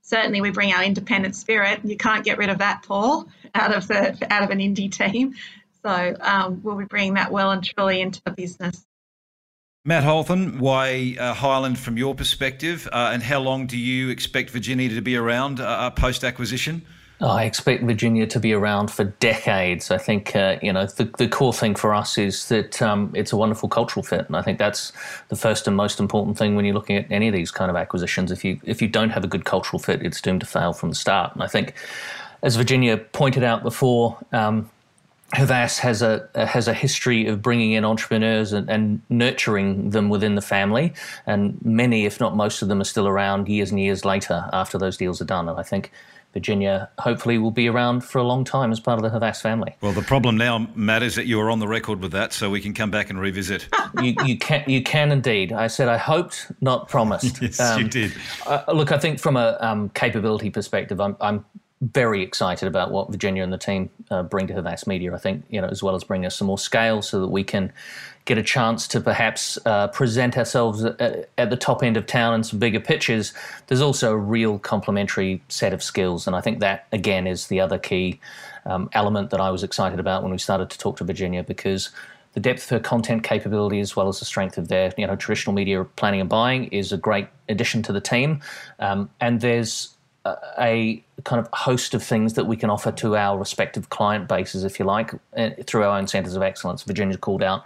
certainly 0.00 0.40
we 0.40 0.50
bring 0.50 0.72
our 0.72 0.82
independent 0.82 1.36
spirit. 1.36 1.80
You 1.84 1.96
can't 1.96 2.24
get 2.24 2.38
rid 2.38 2.50
of 2.50 2.58
that, 2.58 2.82
Paul, 2.82 3.28
out 3.54 3.72
of 3.72 3.86
the 3.86 4.16
out 4.32 4.42
of 4.42 4.50
an 4.50 4.58
indie 4.58 4.90
team. 4.90 5.34
So 5.84 6.16
um, 6.20 6.60
we'll 6.62 6.76
be 6.76 6.84
bringing 6.84 7.14
that 7.14 7.32
well 7.32 7.50
and 7.50 7.64
truly 7.64 8.00
into 8.00 8.22
the 8.24 8.30
business. 8.30 8.84
Matt 9.84 10.04
Holtham, 10.04 10.60
why 10.60 11.16
uh, 11.18 11.34
Hyland 11.34 11.76
from 11.76 11.96
your 11.96 12.14
perspective, 12.14 12.88
uh, 12.92 13.10
and 13.12 13.20
how 13.20 13.40
long 13.40 13.66
do 13.66 13.76
you 13.76 14.10
expect 14.10 14.50
Virginia 14.50 14.88
to 14.90 15.02
be 15.02 15.16
around 15.16 15.58
uh, 15.58 15.64
uh 15.64 15.90
post 15.90 16.22
acquisition? 16.22 16.82
I 17.20 17.44
expect 17.44 17.84
Virginia 17.84 18.26
to 18.26 18.40
be 18.40 18.52
around 18.52 18.90
for 18.90 19.04
decades. 19.04 19.90
I 19.90 19.98
think 19.98 20.34
uh, 20.34 20.58
you 20.62 20.72
know 20.72 20.86
the, 20.86 21.04
the 21.18 21.28
core 21.28 21.52
thing 21.52 21.74
for 21.74 21.94
us 21.94 22.18
is 22.18 22.48
that 22.48 22.82
um, 22.82 23.12
it's 23.14 23.32
a 23.32 23.36
wonderful 23.36 23.68
cultural 23.68 24.02
fit, 24.02 24.26
and 24.26 24.36
I 24.36 24.42
think 24.42 24.58
that's 24.58 24.92
the 25.28 25.36
first 25.36 25.66
and 25.66 25.76
most 25.76 26.00
important 26.00 26.36
thing 26.36 26.56
when 26.56 26.64
you're 26.64 26.74
looking 26.74 26.96
at 26.96 27.10
any 27.10 27.28
of 27.28 27.34
these 27.34 27.50
kind 27.50 27.70
of 27.70 27.76
acquisitions. 27.76 28.30
If 28.32 28.44
you 28.44 28.60
if 28.64 28.82
you 28.82 28.88
don't 28.88 29.10
have 29.10 29.24
a 29.24 29.28
good 29.28 29.44
cultural 29.44 29.78
fit, 29.78 30.02
it's 30.02 30.20
doomed 30.20 30.40
to 30.40 30.46
fail 30.46 30.72
from 30.72 30.90
the 30.90 30.94
start. 30.94 31.34
And 31.34 31.42
I 31.42 31.46
think, 31.48 31.74
as 32.42 32.56
Virginia 32.56 32.96
pointed 32.96 33.42
out 33.42 33.62
before. 33.62 34.18
Um, 34.32 34.70
Havas 35.32 35.78
has 35.78 36.02
a 36.02 36.28
has 36.34 36.68
a 36.68 36.74
history 36.74 37.26
of 37.26 37.40
bringing 37.40 37.72
in 37.72 37.84
entrepreneurs 37.84 38.52
and, 38.52 38.68
and, 38.68 39.00
nurturing 39.08 39.90
them 39.90 40.10
within 40.10 40.34
the 40.34 40.42
family, 40.42 40.92
and 41.26 41.58
many, 41.64 42.04
if 42.04 42.20
not 42.20 42.36
most 42.36 42.60
of 42.60 42.68
them, 42.68 42.80
are 42.80 42.84
still 42.84 43.08
around 43.08 43.48
years 43.48 43.70
and 43.70 43.80
years 43.80 44.04
later 44.04 44.48
after 44.52 44.76
those 44.76 44.96
deals 44.98 45.22
are 45.22 45.26
done. 45.26 45.48
And 45.48 45.58
I 45.58 45.62
think 45.62 45.90
Virginia 46.34 46.90
hopefully 46.98 47.38
will 47.38 47.50
be 47.50 47.68
around 47.68 48.02
for 48.02 48.18
a 48.18 48.22
long 48.22 48.44
time 48.44 48.72
as 48.72 48.80
part 48.80 48.98
of 48.98 49.02
the 49.02 49.10
Havas 49.10 49.40
family. 49.40 49.74
Well, 49.80 49.92
the 49.92 50.02
problem 50.02 50.36
now, 50.36 50.68
Matt, 50.74 51.02
is 51.02 51.14
that 51.16 51.26
you 51.26 51.40
are 51.40 51.50
on 51.50 51.60
the 51.60 51.68
record 51.68 52.00
with 52.00 52.12
that, 52.12 52.34
so 52.34 52.50
we 52.50 52.60
can 52.60 52.74
come 52.74 52.90
back 52.90 53.08
and 53.08 53.18
revisit. 53.18 53.68
you, 54.02 54.14
you, 54.24 54.38
can 54.38 54.64
you 54.66 54.82
can 54.82 55.12
indeed. 55.12 55.52
I 55.52 55.66
said 55.66 55.88
I 55.88 55.96
hoped, 55.96 56.52
not 56.60 56.88
promised. 56.88 57.40
yes, 57.42 57.58
um, 57.58 57.80
you 57.80 57.88
did. 57.88 58.12
Uh, 58.46 58.64
look, 58.72 58.92
I 58.92 58.98
think 58.98 59.18
from 59.18 59.36
a 59.36 59.56
um, 59.60 59.88
capability 59.90 60.50
perspective, 60.50 61.00
I'm, 61.00 61.16
I'm 61.20 61.44
very 61.82 62.22
excited 62.22 62.68
about 62.68 62.92
what 62.92 63.10
Virginia 63.10 63.42
and 63.42 63.52
the 63.52 63.58
team 63.58 63.90
uh, 64.10 64.22
bring 64.22 64.46
to 64.46 64.54
Havas 64.54 64.86
Media. 64.86 65.12
I 65.12 65.18
think, 65.18 65.44
you 65.50 65.60
know, 65.60 65.66
as 65.66 65.82
well 65.82 65.96
as 65.96 66.04
bring 66.04 66.24
us 66.24 66.36
some 66.36 66.46
more 66.46 66.58
scale 66.58 67.02
so 67.02 67.20
that 67.20 67.28
we 67.28 67.42
can 67.42 67.72
get 68.24 68.38
a 68.38 68.42
chance 68.42 68.86
to 68.86 69.00
perhaps 69.00 69.58
uh, 69.66 69.88
present 69.88 70.38
ourselves 70.38 70.84
at, 70.84 71.28
at, 71.36 71.50
the 71.50 71.56
top 71.56 71.82
end 71.82 71.96
of 71.96 72.06
town 72.06 72.34
and 72.34 72.46
some 72.46 72.60
bigger 72.60 72.78
pitches, 72.78 73.34
there's 73.66 73.80
also 73.80 74.12
a 74.12 74.16
real 74.16 74.60
complementary 74.60 75.42
set 75.48 75.72
of 75.72 75.82
skills. 75.82 76.28
And 76.28 76.36
I 76.36 76.40
think 76.40 76.60
that, 76.60 76.86
again, 76.92 77.26
is 77.26 77.48
the 77.48 77.58
other 77.58 77.78
key 77.78 78.20
um, 78.64 78.88
element 78.92 79.30
that 79.30 79.40
I 79.40 79.50
was 79.50 79.64
excited 79.64 79.98
about 79.98 80.22
when 80.22 80.30
we 80.30 80.38
started 80.38 80.70
to 80.70 80.78
talk 80.78 80.98
to 80.98 81.04
Virginia 81.04 81.42
because 81.42 81.90
the 82.34 82.40
depth 82.40 82.62
of 82.64 82.68
her 82.70 82.80
content 82.80 83.24
capability 83.24 83.80
as 83.80 83.96
well 83.96 84.06
as 84.06 84.20
the 84.20 84.24
strength 84.24 84.56
of 84.56 84.68
their 84.68 84.92
you 84.96 85.06
know 85.06 85.16
traditional 85.16 85.52
media 85.52 85.84
planning 85.84 86.20
and 86.20 86.30
buying 86.30 86.64
is 86.66 86.92
a 86.92 86.96
great 86.96 87.26
addition 87.48 87.82
to 87.82 87.92
the 87.92 88.00
team 88.00 88.40
um, 88.78 89.10
and 89.20 89.40
there's 89.40 89.96
a 90.24 91.02
kind 91.24 91.40
of 91.40 91.48
host 91.52 91.94
of 91.94 92.02
things 92.02 92.34
that 92.34 92.44
we 92.44 92.56
can 92.56 92.70
offer 92.70 92.92
to 92.92 93.16
our 93.16 93.38
respective 93.38 93.90
client 93.90 94.28
bases, 94.28 94.64
if 94.64 94.78
you 94.78 94.84
like, 94.84 95.12
eh, 95.34 95.50
through 95.66 95.82
our 95.82 95.98
own 95.98 96.06
centers 96.06 96.36
of 96.36 96.42
excellence. 96.42 96.82
Virginia 96.82 97.16
called 97.16 97.42
out 97.42 97.64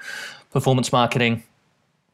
performance 0.50 0.92
marketing. 0.92 1.42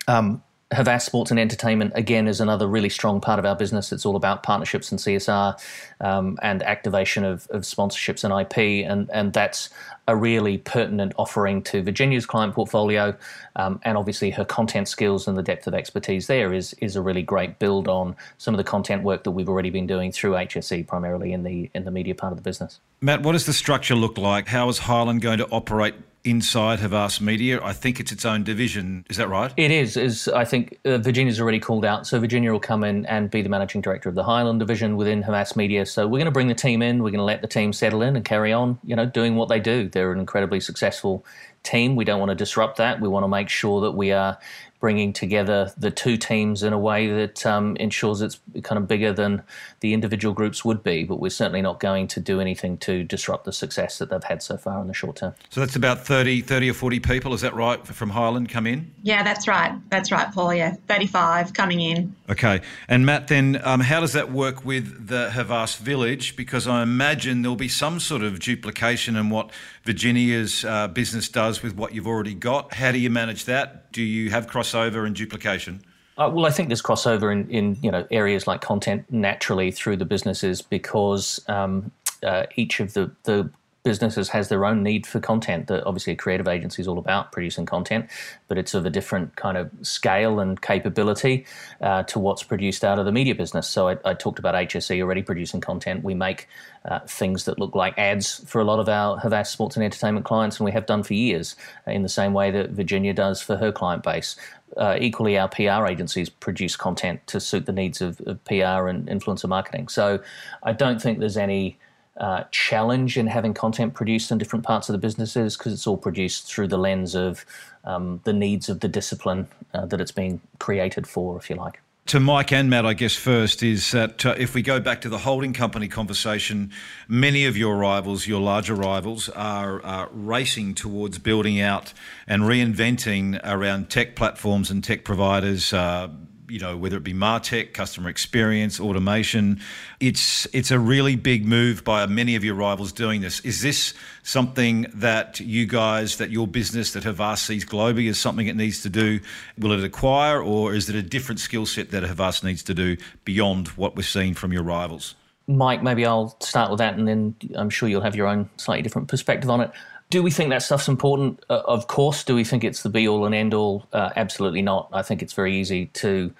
Um, 0.08 0.42
Havas 0.72 1.04
Sports 1.04 1.30
and 1.30 1.38
Entertainment, 1.38 1.92
again, 1.94 2.26
is 2.26 2.40
another 2.40 2.66
really 2.66 2.88
strong 2.88 3.20
part 3.20 3.38
of 3.38 3.44
our 3.44 3.54
business. 3.54 3.92
It's 3.92 4.06
all 4.06 4.16
about 4.16 4.42
partnerships 4.42 4.90
and 4.90 4.98
CSR 4.98 5.58
um, 6.00 6.38
and 6.42 6.62
activation 6.62 7.24
of, 7.24 7.46
of, 7.50 7.62
sponsorships 7.62 8.24
and 8.24 8.32
IP. 8.32 8.88
And, 8.90 9.10
and 9.12 9.32
that's 9.32 9.68
a 10.08 10.16
really 10.16 10.58
pertinent 10.58 11.12
offering 11.16 11.62
to 11.64 11.82
Virginia's 11.82 12.26
client 12.26 12.54
portfolio. 12.54 13.16
Um, 13.56 13.80
and 13.84 13.98
obviously, 13.98 14.30
her 14.30 14.44
content 14.44 14.88
skills 14.88 15.28
and 15.28 15.36
the 15.36 15.42
depth 15.42 15.66
of 15.66 15.74
expertise 15.74 16.26
there 16.26 16.52
is, 16.52 16.74
is 16.74 16.96
a 16.96 17.02
really 17.02 17.22
great 17.22 17.58
build 17.58 17.86
on 17.86 18.16
some 18.38 18.54
of 18.54 18.58
the 18.58 18.64
content 18.64 19.02
work 19.02 19.24
that 19.24 19.32
we've 19.32 19.48
already 19.48 19.70
been 19.70 19.86
doing 19.86 20.10
through 20.10 20.32
HSE, 20.32 20.86
primarily 20.86 21.32
in 21.32 21.42
the, 21.42 21.70
in 21.74 21.84
the 21.84 21.90
media 21.90 22.14
part 22.14 22.32
of 22.32 22.38
the 22.38 22.42
business. 22.42 22.80
Matt, 23.00 23.22
what 23.22 23.32
does 23.32 23.46
the 23.46 23.52
structure 23.52 23.94
look 23.94 24.16
like? 24.16 24.48
How 24.48 24.68
is 24.68 24.78
Hyland 24.78 25.20
going 25.20 25.38
to 25.38 25.48
operate 25.48 25.94
inside 26.24 26.80
Havas 26.80 27.20
Media. 27.20 27.60
I 27.62 27.72
think 27.72 27.98
it's 28.00 28.12
its 28.12 28.24
own 28.24 28.44
division. 28.44 29.04
Is 29.10 29.16
that 29.16 29.28
right? 29.28 29.52
It 29.56 29.70
is. 29.70 29.96
Is 29.96 30.28
I 30.28 30.44
think 30.44 30.78
uh, 30.84 30.98
Virginia's 30.98 31.40
already 31.40 31.58
called 31.58 31.84
out. 31.84 32.06
So 32.06 32.20
Virginia 32.20 32.52
will 32.52 32.60
come 32.60 32.84
in 32.84 33.06
and 33.06 33.30
be 33.30 33.42
the 33.42 33.48
managing 33.48 33.80
director 33.80 34.08
of 34.08 34.14
the 34.14 34.22
Hyland 34.22 34.60
division 34.60 34.96
within 34.96 35.22
Havas 35.22 35.56
Media. 35.56 35.86
So 35.86 36.06
we're 36.06 36.18
going 36.18 36.26
to 36.26 36.32
bring 36.32 36.48
the 36.48 36.54
team 36.54 36.82
in. 36.82 37.02
We're 37.02 37.10
going 37.10 37.18
to 37.18 37.24
let 37.24 37.42
the 37.42 37.48
team 37.48 37.72
settle 37.72 38.02
in 38.02 38.16
and 38.16 38.24
carry 38.24 38.52
on. 38.52 38.78
You 38.84 38.96
know, 38.96 39.06
doing 39.06 39.36
what 39.36 39.48
they 39.48 39.60
do. 39.60 39.88
They're 39.88 40.12
an 40.12 40.20
incredibly 40.20 40.60
successful 40.60 41.24
team. 41.62 41.96
We 41.96 42.04
don't 42.04 42.18
want 42.18 42.30
to 42.30 42.34
disrupt 42.34 42.76
that. 42.78 43.00
We 43.00 43.08
want 43.08 43.24
to 43.24 43.28
make 43.28 43.48
sure 43.48 43.80
that 43.82 43.92
we 43.92 44.12
are 44.12 44.38
bringing 44.82 45.12
together 45.12 45.72
the 45.78 45.92
two 45.92 46.16
teams 46.16 46.64
in 46.64 46.72
a 46.72 46.78
way 46.78 47.06
that 47.06 47.46
um, 47.46 47.76
ensures 47.76 48.20
it's 48.20 48.40
kind 48.64 48.76
of 48.76 48.88
bigger 48.88 49.12
than 49.12 49.40
the 49.78 49.94
individual 49.94 50.34
groups 50.34 50.64
would 50.64 50.82
be. 50.82 51.04
But 51.04 51.20
we're 51.20 51.30
certainly 51.30 51.62
not 51.62 51.78
going 51.78 52.08
to 52.08 52.20
do 52.20 52.40
anything 52.40 52.76
to 52.78 53.04
disrupt 53.04 53.44
the 53.44 53.52
success 53.52 53.98
that 53.98 54.10
they've 54.10 54.24
had 54.24 54.42
so 54.42 54.56
far 54.56 54.80
in 54.82 54.88
the 54.88 54.92
short 54.92 55.16
term. 55.16 55.34
So 55.50 55.60
that's 55.60 55.76
about 55.76 56.04
30, 56.04 56.40
30 56.40 56.70
or 56.70 56.74
40 56.74 56.98
people, 56.98 57.32
is 57.32 57.42
that 57.42 57.54
right, 57.54 57.86
from 57.86 58.10
Hyland 58.10 58.48
come 58.48 58.66
in? 58.66 58.92
Yeah, 59.04 59.22
that's 59.22 59.46
right. 59.46 59.72
That's 59.88 60.10
right, 60.10 60.32
Paul. 60.34 60.52
Yeah, 60.52 60.74
35 60.88 61.54
coming 61.54 61.80
in. 61.80 62.16
Okay. 62.28 62.60
And 62.88 63.06
Matt, 63.06 63.28
then 63.28 63.60
um, 63.62 63.80
how 63.80 64.00
does 64.00 64.14
that 64.14 64.32
work 64.32 64.64
with 64.64 65.06
the 65.06 65.30
Havas 65.30 65.76
Village? 65.76 66.34
Because 66.34 66.66
I 66.66 66.82
imagine 66.82 67.42
there'll 67.42 67.54
be 67.54 67.68
some 67.68 68.00
sort 68.00 68.22
of 68.22 68.40
duplication 68.40 69.14
in 69.14 69.30
what 69.30 69.52
Virginia's 69.84 70.64
uh, 70.64 70.88
business 70.88 71.28
does 71.28 71.62
with 71.62 71.76
what 71.76 71.94
you've 71.94 72.06
already 72.06 72.34
got. 72.34 72.74
How 72.74 72.92
do 72.92 72.98
you 72.98 73.10
manage 73.10 73.46
that? 73.46 73.92
Do 73.92 74.02
you 74.02 74.30
have 74.30 74.46
crossover 74.46 75.06
and 75.06 75.14
duplication? 75.14 75.82
Uh, 76.18 76.30
well, 76.32 76.46
I 76.46 76.50
think 76.50 76.68
there's 76.68 76.82
crossover 76.82 77.32
in, 77.32 77.50
in 77.50 77.76
you 77.82 77.90
know 77.90 78.06
areas 78.10 78.46
like 78.46 78.60
content 78.60 79.04
naturally 79.10 79.70
through 79.70 79.96
the 79.96 80.04
businesses 80.04 80.62
because 80.62 81.40
um, 81.48 81.90
uh, 82.22 82.44
each 82.56 82.80
of 82.80 82.92
the, 82.92 83.10
the 83.24 83.50
businesses 83.82 84.28
has 84.28 84.48
their 84.48 84.64
own 84.64 84.82
need 84.82 85.06
for 85.06 85.18
content 85.18 85.66
that 85.66 85.84
obviously 85.84 86.12
a 86.12 86.16
creative 86.16 86.46
agency 86.46 86.80
is 86.80 86.86
all 86.86 86.98
about 86.98 87.32
producing 87.32 87.66
content, 87.66 88.08
but 88.46 88.56
it's 88.56 88.74
of 88.74 88.86
a 88.86 88.90
different 88.90 89.34
kind 89.34 89.56
of 89.56 89.70
scale 89.82 90.38
and 90.38 90.62
capability 90.62 91.44
uh, 91.80 92.04
to 92.04 92.20
what's 92.20 92.44
produced 92.44 92.84
out 92.84 92.98
of 92.98 93.06
the 93.06 93.12
media 93.12 93.34
business. 93.34 93.68
So 93.68 93.88
I, 93.88 93.98
I 94.04 94.14
talked 94.14 94.38
about 94.38 94.54
HSE 94.54 95.00
already 95.00 95.22
producing 95.22 95.60
content. 95.60 96.04
We 96.04 96.14
make 96.14 96.48
uh, 96.84 97.00
things 97.00 97.44
that 97.46 97.58
look 97.58 97.74
like 97.74 97.98
ads 97.98 98.44
for 98.48 98.60
a 98.60 98.64
lot 98.64 98.78
of 98.78 98.88
our 98.88 99.18
Havas 99.18 99.50
sports 99.50 99.76
and 99.76 99.84
entertainment 99.84 100.26
clients, 100.26 100.58
and 100.58 100.64
we 100.64 100.72
have 100.72 100.86
done 100.86 101.02
for 101.02 101.14
years 101.14 101.56
uh, 101.88 101.90
in 101.90 102.02
the 102.02 102.08
same 102.08 102.32
way 102.32 102.52
that 102.52 102.70
Virginia 102.70 103.12
does 103.12 103.42
for 103.42 103.56
her 103.56 103.72
client 103.72 104.04
base. 104.04 104.36
Uh, 104.76 104.96
equally, 104.98 105.36
our 105.36 105.48
PR 105.48 105.86
agencies 105.86 106.28
produce 106.30 106.76
content 106.76 107.26
to 107.26 107.40
suit 107.40 107.66
the 107.66 107.72
needs 107.72 108.00
of, 108.00 108.20
of 108.22 108.42
PR 108.44 108.86
and 108.88 109.06
influencer 109.08 109.48
marketing. 109.48 109.88
So 109.88 110.20
I 110.62 110.72
don't 110.72 111.02
think 111.02 111.18
there's 111.18 111.36
any 111.36 111.78
uh, 112.18 112.44
challenge 112.50 113.16
in 113.16 113.26
having 113.26 113.54
content 113.54 113.94
produced 113.94 114.30
in 114.30 114.38
different 114.38 114.64
parts 114.64 114.88
of 114.88 114.92
the 114.92 114.98
businesses 114.98 115.56
because 115.56 115.72
it's 115.72 115.86
all 115.86 115.96
produced 115.96 116.46
through 116.46 116.68
the 116.68 116.78
lens 116.78 117.14
of 117.14 117.44
um, 117.84 118.20
the 118.24 118.32
needs 118.32 118.68
of 118.68 118.80
the 118.80 118.88
discipline 118.88 119.48
uh, 119.74 119.86
that 119.86 120.00
it's 120.00 120.12
being 120.12 120.40
created 120.58 121.06
for, 121.06 121.36
if 121.36 121.48
you 121.48 121.56
like. 121.56 121.80
To 122.06 122.18
Mike 122.18 122.52
and 122.52 122.68
Matt, 122.68 122.84
I 122.84 122.94
guess 122.94 123.14
first 123.14 123.62
is 123.62 123.92
that 123.92 124.26
uh, 124.26 124.34
if 124.36 124.54
we 124.54 124.62
go 124.62 124.80
back 124.80 125.00
to 125.02 125.08
the 125.08 125.18
holding 125.18 125.52
company 125.52 125.86
conversation, 125.86 126.72
many 127.06 127.46
of 127.46 127.56
your 127.56 127.76
rivals, 127.76 128.26
your 128.26 128.40
larger 128.40 128.74
rivals, 128.74 129.28
are, 129.28 130.08
racing 130.12 130.74
towards 130.74 131.18
building 131.18 131.60
out 131.60 131.92
and 132.26 132.42
reinventing 132.42 133.40
around 133.44 133.88
tech 133.88 134.16
platforms 134.16 134.70
and 134.70 134.82
tech 134.82 135.04
providers 135.04 135.72
uh, 135.72 136.08
you 136.52 136.58
know, 136.58 136.76
whether 136.76 136.98
it 136.98 137.02
be 137.02 137.14
Martech, 137.14 137.72
customer 137.72 138.10
experience, 138.10 138.78
automation. 138.78 139.58
It's 140.00 140.46
it's 140.52 140.70
a 140.70 140.78
really 140.78 141.16
big 141.16 141.46
move 141.46 141.82
by 141.82 142.04
many 142.06 142.36
of 142.36 142.44
your 142.44 142.54
rivals 142.54 142.92
doing 142.92 143.22
this. 143.22 143.40
Is 143.40 143.62
this 143.62 143.94
something 144.22 144.86
that 144.94 145.40
you 145.40 145.66
guys, 145.66 146.18
that 146.18 146.30
your 146.30 146.46
business, 146.46 146.92
that 146.92 147.04
Havas 147.04 147.40
sees 147.40 147.64
globally 147.64 148.06
is 148.06 148.20
something 148.20 148.46
it 148.46 148.56
needs 148.56 148.82
to 148.82 148.90
do? 148.90 149.20
Will 149.58 149.72
it 149.72 149.82
acquire, 149.82 150.42
or 150.42 150.74
is 150.74 150.90
it 150.90 150.94
a 150.94 151.02
different 151.02 151.40
skill 151.40 151.64
set 151.64 151.90
that 151.90 152.02
Havas 152.02 152.44
needs 152.44 152.62
to 152.64 152.74
do 152.74 152.98
beyond 153.24 153.68
what 153.68 153.96
we're 153.96 154.02
seeing 154.02 154.34
from 154.34 154.52
your 154.52 154.62
rivals? 154.62 155.14
Mike, 155.48 155.82
maybe 155.82 156.04
I'll 156.06 156.36
start 156.40 156.70
with 156.70 156.78
that, 156.78 156.94
and 156.94 157.08
then 157.08 157.34
I'm 157.56 157.70
sure 157.70 157.88
you'll 157.88 158.02
have 158.02 158.14
your 158.14 158.28
own 158.28 158.48
slightly 158.58 158.82
different 158.82 159.08
perspective 159.08 159.50
on 159.50 159.62
it. 159.62 159.70
Do 160.12 160.22
we 160.22 160.30
think 160.30 160.50
that 160.50 160.62
stuff's 160.62 160.88
important? 160.88 161.42
Uh, 161.48 161.62
of 161.64 161.86
course. 161.86 162.22
Do 162.22 162.34
we 162.34 162.44
think 162.44 162.64
it's 162.64 162.82
the 162.82 162.90
be 162.90 163.08
all 163.08 163.24
and 163.24 163.34
end 163.34 163.54
all? 163.54 163.86
Uh, 163.94 164.10
absolutely 164.14 164.60
not. 164.60 164.90
I 164.92 165.00
think 165.00 165.22
it's 165.22 165.32
very 165.32 165.56
easy 165.56 165.86
to 165.86 166.34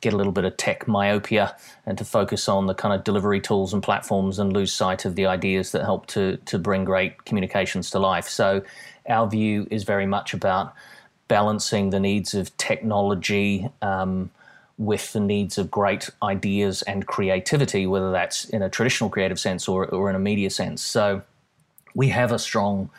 get 0.00 0.12
a 0.12 0.16
little 0.16 0.32
bit 0.32 0.44
of 0.44 0.56
tech 0.56 0.86
myopia 0.86 1.56
and 1.86 1.98
to 1.98 2.04
focus 2.04 2.48
on 2.48 2.68
the 2.68 2.74
kind 2.74 2.94
of 2.94 3.02
delivery 3.02 3.40
tools 3.40 3.74
and 3.74 3.82
platforms 3.82 4.38
and 4.38 4.52
lose 4.52 4.72
sight 4.72 5.04
of 5.04 5.16
the 5.16 5.26
ideas 5.26 5.72
that 5.72 5.82
help 5.82 6.06
to 6.06 6.36
to 6.44 6.56
bring 6.56 6.84
great 6.84 7.24
communications 7.24 7.90
to 7.90 7.98
life. 7.98 8.28
So 8.28 8.62
our 9.08 9.28
view 9.28 9.66
is 9.72 9.82
very 9.82 10.06
much 10.06 10.32
about 10.32 10.72
balancing 11.26 11.90
the 11.90 11.98
needs 11.98 12.32
of 12.32 12.56
technology 12.58 13.68
um, 13.82 14.30
with 14.78 15.12
the 15.12 15.18
needs 15.18 15.58
of 15.58 15.68
great 15.68 16.10
ideas 16.22 16.82
and 16.82 17.08
creativity, 17.08 17.88
whether 17.88 18.12
that's 18.12 18.44
in 18.44 18.62
a 18.62 18.70
traditional 18.70 19.10
creative 19.10 19.40
sense 19.40 19.66
or, 19.66 19.86
or 19.86 20.08
in 20.10 20.14
a 20.14 20.20
media 20.20 20.48
sense. 20.48 20.80
So 20.80 21.22
we 21.96 22.10
have 22.10 22.30
a 22.30 22.38
strong 22.38 22.90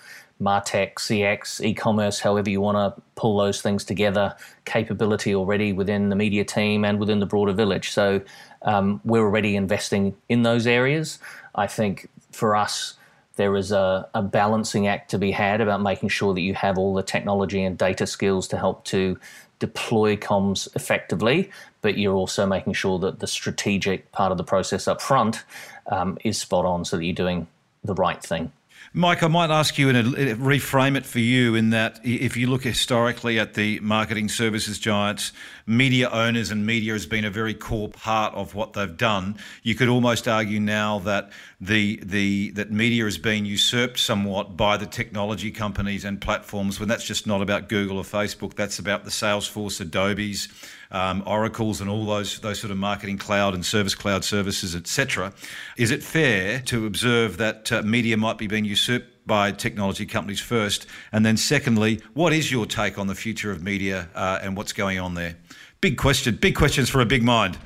Martech, 0.42 0.96
CX, 0.96 1.64
e 1.66 1.74
commerce, 1.74 2.20
however 2.20 2.50
you 2.50 2.62
want 2.62 2.78
to 2.78 3.02
pull 3.16 3.38
those 3.38 3.62
things 3.62 3.84
together, 3.84 4.36
capability 4.66 5.34
already 5.34 5.72
within 5.72 6.10
the 6.10 6.16
media 6.16 6.44
team 6.44 6.84
and 6.84 7.00
within 7.00 7.20
the 7.20 7.26
broader 7.26 7.54
village. 7.54 7.90
So 7.90 8.22
um, 8.64 9.02
we're 9.04 9.24
already 9.24 9.56
investing 9.56 10.16
in 10.30 10.44
those 10.44 10.68
areas. 10.68 11.20
I 11.56 11.68
think 11.68 12.10
for 12.32 12.56
us, 12.56 12.96
there 13.36 13.56
is 13.56 13.72
a, 13.72 14.08
a, 14.16 14.22
balancing 14.22 14.88
act 14.88 15.12
to 15.12 15.20
be 15.20 15.32
had 15.32 15.62
about 15.62 15.82
making 15.82 16.10
sure 16.10 16.34
that 16.34 16.42
you 16.42 16.56
have 16.56 16.78
all 16.78 16.96
the 16.96 17.04
technology 17.04 17.64
and 17.64 17.78
data 17.78 18.08
skills 18.08 18.48
to 18.48 18.58
help 18.58 18.84
to 18.86 19.20
deploy 19.60 20.16
comms 20.16 20.68
effectively, 20.76 21.52
but 21.82 21.98
you're 21.98 22.16
also 22.16 22.48
making 22.48 22.74
sure 22.74 22.98
that 23.00 23.20
the 23.20 23.28
strategic 23.28 24.12
part 24.12 24.32
of 24.32 24.40
the 24.40 24.44
process 24.44 24.88
up 24.88 25.02
front 25.02 25.44
um, 25.88 26.18
is 26.24 26.40
spot 26.40 26.66
on 26.66 26.84
so 26.84 26.98
that 26.98 27.06
you're 27.06 27.14
doing 27.14 27.48
the 27.84 27.94
right 27.94 28.22
thing. 28.22 28.52
Mike, 28.94 29.22
I 29.22 29.28
might 29.28 29.50
ask 29.50 29.78
you 29.78 29.90
and 29.90 30.16
reframe 30.16 30.96
it 30.96 31.06
for 31.06 31.20
you 31.20 31.56
in 31.56 31.72
that 31.72 32.00
if 32.04 32.38
you 32.38 32.48
look 32.48 32.64
historically 32.64 33.38
at 33.38 33.54
the 33.54 33.80
marketing 33.82 34.30
services 34.30 34.80
giants, 34.80 35.34
media 35.66 36.10
owners 36.10 36.52
and 36.52 36.66
media 36.66 36.94
has 36.94 37.06
been 37.06 37.26
a 37.26 37.30
very 37.30 37.54
core 37.54 37.90
part 37.90 38.34
of 38.34 38.56
what 38.56 38.74
they've 38.74 38.96
done. 38.96 39.38
You 39.62 39.76
could 39.76 39.90
almost 39.90 40.28
argue 40.28 40.62
now 40.62 41.00
that 41.00 41.32
the 41.60 42.00
the 42.02 42.52
that 42.52 42.72
media 42.72 43.04
has 43.04 43.18
been 43.18 43.46
usurped 43.46 44.00
somewhat 44.00 44.56
by 44.56 44.78
the 44.78 44.86
technology 44.86 45.52
companies 45.52 46.06
and 46.06 46.22
platforms 46.22 46.80
when 46.80 46.88
that's 46.88 47.06
just 47.06 47.28
not 47.28 47.42
about 47.42 47.68
Google 47.68 47.98
or 47.98 48.04
Facebook. 48.04 48.56
That's 48.56 48.80
about 48.80 49.04
the 49.04 49.12
Salesforce, 49.12 49.82
Adobe's, 49.82 50.48
um, 50.92 51.24
Oracles, 51.26 51.82
and 51.82 51.90
all 51.90 52.06
those 52.06 52.40
those 52.40 52.60
sort 52.60 52.72
of 52.72 52.78
marketing 52.78 53.18
cloud 53.18 53.54
and 53.54 53.66
service 53.66 53.96
cloud 53.96 54.24
services, 54.24 54.76
etc. 54.76 55.34
Is 55.78 55.92
it 55.92 56.04
fair 56.04 56.60
to 56.62 56.86
observe 56.86 57.38
that 57.38 57.72
uh, 57.72 57.82
media 57.84 58.18
might 58.18 58.38
be 58.38 58.48
being 58.48 58.66
usurped? 58.66 59.14
by 59.28 59.52
technology 59.52 60.06
companies 60.06 60.40
first? 60.40 60.88
And 61.12 61.26
then, 61.26 61.38
secondly, 61.38 62.02
what 62.14 62.34
is 62.34 62.50
your 62.50 62.66
take 62.66 62.98
on 62.98 63.08
the 63.08 63.14
future 63.14 63.52
of 63.52 63.62
media 63.62 64.08
uh, 64.16 64.40
and 64.42 64.56
what's 64.56 64.74
going 64.74 65.00
on 65.00 65.14
there? 65.14 65.36
Big 65.82 65.98
question, 65.98 66.36
big 66.36 66.56
questions 66.56 66.90
for 66.90 67.02
a 67.02 67.06
big 67.06 67.24
mind. 67.24 67.58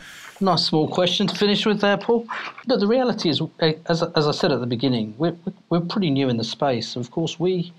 Nice 0.42 0.66
small 0.66 0.88
question 0.88 1.28
to 1.28 1.36
finish 1.36 1.68
with 1.68 1.82
there, 1.82 1.98
Paul. 1.98 2.28
But 2.66 2.80
the 2.80 2.88
reality 2.88 3.30
is, 3.30 3.42
as, 3.60 4.02
as 4.02 4.28
I 4.28 4.32
said 4.32 4.52
at 4.52 4.60
the 4.60 4.66
beginning, 4.66 5.14
we're, 5.20 5.36
we're 5.70 5.82
pretty 5.82 6.10
new 6.10 6.30
in 6.30 6.38
the 6.38 6.44
space. 6.44 6.96
Of 6.96 7.12
course, 7.12 7.40
we 7.40 7.72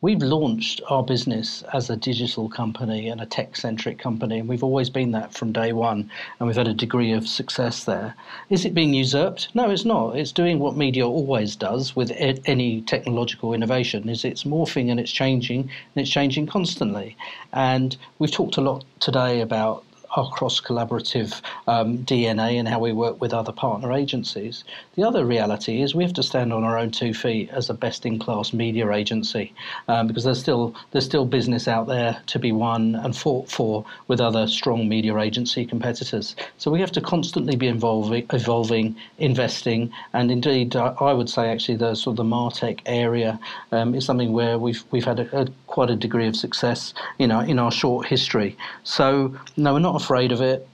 We've 0.00 0.22
launched 0.22 0.80
our 0.88 1.02
business 1.02 1.64
as 1.72 1.90
a 1.90 1.96
digital 1.96 2.48
company 2.48 3.08
and 3.08 3.20
a 3.20 3.26
tech 3.26 3.56
centric 3.56 3.98
company, 3.98 4.38
and 4.38 4.48
we've 4.48 4.62
always 4.62 4.88
been 4.90 5.10
that 5.10 5.34
from 5.34 5.50
day 5.50 5.72
one, 5.72 6.08
and 6.38 6.46
we've 6.46 6.56
had 6.56 6.68
a 6.68 6.72
degree 6.72 7.10
of 7.10 7.26
success 7.26 7.82
there. 7.82 8.14
Is 8.48 8.64
it 8.64 8.74
being 8.74 8.94
usurped? 8.94 9.48
No, 9.56 9.68
it's 9.70 9.84
not. 9.84 10.16
It's 10.16 10.30
doing 10.30 10.60
what 10.60 10.76
media 10.76 11.04
always 11.04 11.56
does 11.56 11.96
with 11.96 12.12
any 12.16 12.80
technological 12.82 13.52
innovation 13.52 14.08
is 14.08 14.24
it's 14.24 14.44
morphing 14.44 14.88
and 14.88 15.00
it's 15.00 15.10
changing 15.10 15.62
and 15.62 15.96
it's 15.96 16.10
changing 16.10 16.46
constantly. 16.46 17.16
And 17.52 17.96
we've 18.20 18.30
talked 18.30 18.56
a 18.56 18.60
lot 18.60 18.84
today 19.00 19.40
about 19.40 19.82
our 20.16 20.28
cross 20.30 20.60
collaborative 20.60 21.40
um, 21.66 21.98
DNA 21.98 22.58
and 22.58 22.68
how 22.68 22.78
we 22.78 22.92
work 22.92 23.20
with 23.20 23.32
other 23.34 23.52
partner 23.52 23.92
agencies. 23.92 24.64
The 24.96 25.04
other 25.04 25.24
reality 25.24 25.82
is 25.82 25.94
we 25.94 26.04
have 26.04 26.14
to 26.14 26.22
stand 26.22 26.52
on 26.52 26.64
our 26.64 26.78
own 26.78 26.90
two 26.90 27.14
feet 27.14 27.50
as 27.50 27.70
a 27.70 27.74
best 27.74 28.06
in 28.06 28.18
class 28.18 28.52
media 28.52 28.90
agency 28.90 29.52
um, 29.88 30.06
because 30.06 30.24
there's 30.24 30.40
still 30.40 30.74
there's 30.90 31.04
still 31.04 31.24
business 31.24 31.68
out 31.68 31.86
there 31.86 32.20
to 32.26 32.38
be 32.38 32.52
won 32.52 32.94
and 32.96 33.16
fought 33.16 33.50
for 33.50 33.84
with 34.08 34.20
other 34.20 34.46
strong 34.46 34.88
media 34.88 35.16
agency 35.18 35.64
competitors. 35.64 36.34
So 36.56 36.70
we 36.70 36.80
have 36.80 36.92
to 36.92 37.00
constantly 37.00 37.56
be 37.56 37.66
involving, 37.66 38.26
evolving, 38.32 38.96
investing, 39.18 39.92
and 40.12 40.30
indeed 40.30 40.74
I 40.76 41.12
would 41.12 41.28
say 41.28 41.50
actually 41.50 41.76
the 41.76 41.94
sort 41.94 42.12
of 42.14 42.16
the 42.16 42.24
Martech 42.24 42.80
area 42.86 43.38
um, 43.72 43.94
is 43.94 44.04
something 44.04 44.32
where 44.32 44.58
we've 44.58 44.84
we've 44.90 45.04
had 45.04 45.20
a, 45.20 45.42
a, 45.42 45.46
quite 45.66 45.90
a 45.90 45.96
degree 45.96 46.26
of 46.26 46.36
success 46.36 46.94
in 47.18 47.30
our 47.30 47.44
in 47.44 47.58
our 47.58 47.70
short 47.70 48.06
history. 48.06 48.56
So 48.84 49.34
no, 49.56 49.74
we're 49.74 49.80
not 49.80 49.97
afraid 49.98 50.32
of 50.32 50.40
it. 50.40 50.66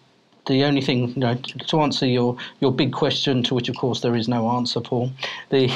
The 0.46 0.64
only 0.64 0.82
thing, 0.82 1.08
you 1.08 1.20
know, 1.20 1.34
to 1.34 1.80
answer 1.80 2.06
your, 2.06 2.37
your 2.60 2.70
big 2.70 2.92
question, 2.92 3.42
to 3.44 3.54
which 3.54 3.70
of 3.70 3.76
course 3.76 4.00
there 4.00 4.14
is 4.14 4.28
no 4.28 4.50
answer, 4.50 4.80
Paul, 4.80 5.10
the 5.48 5.70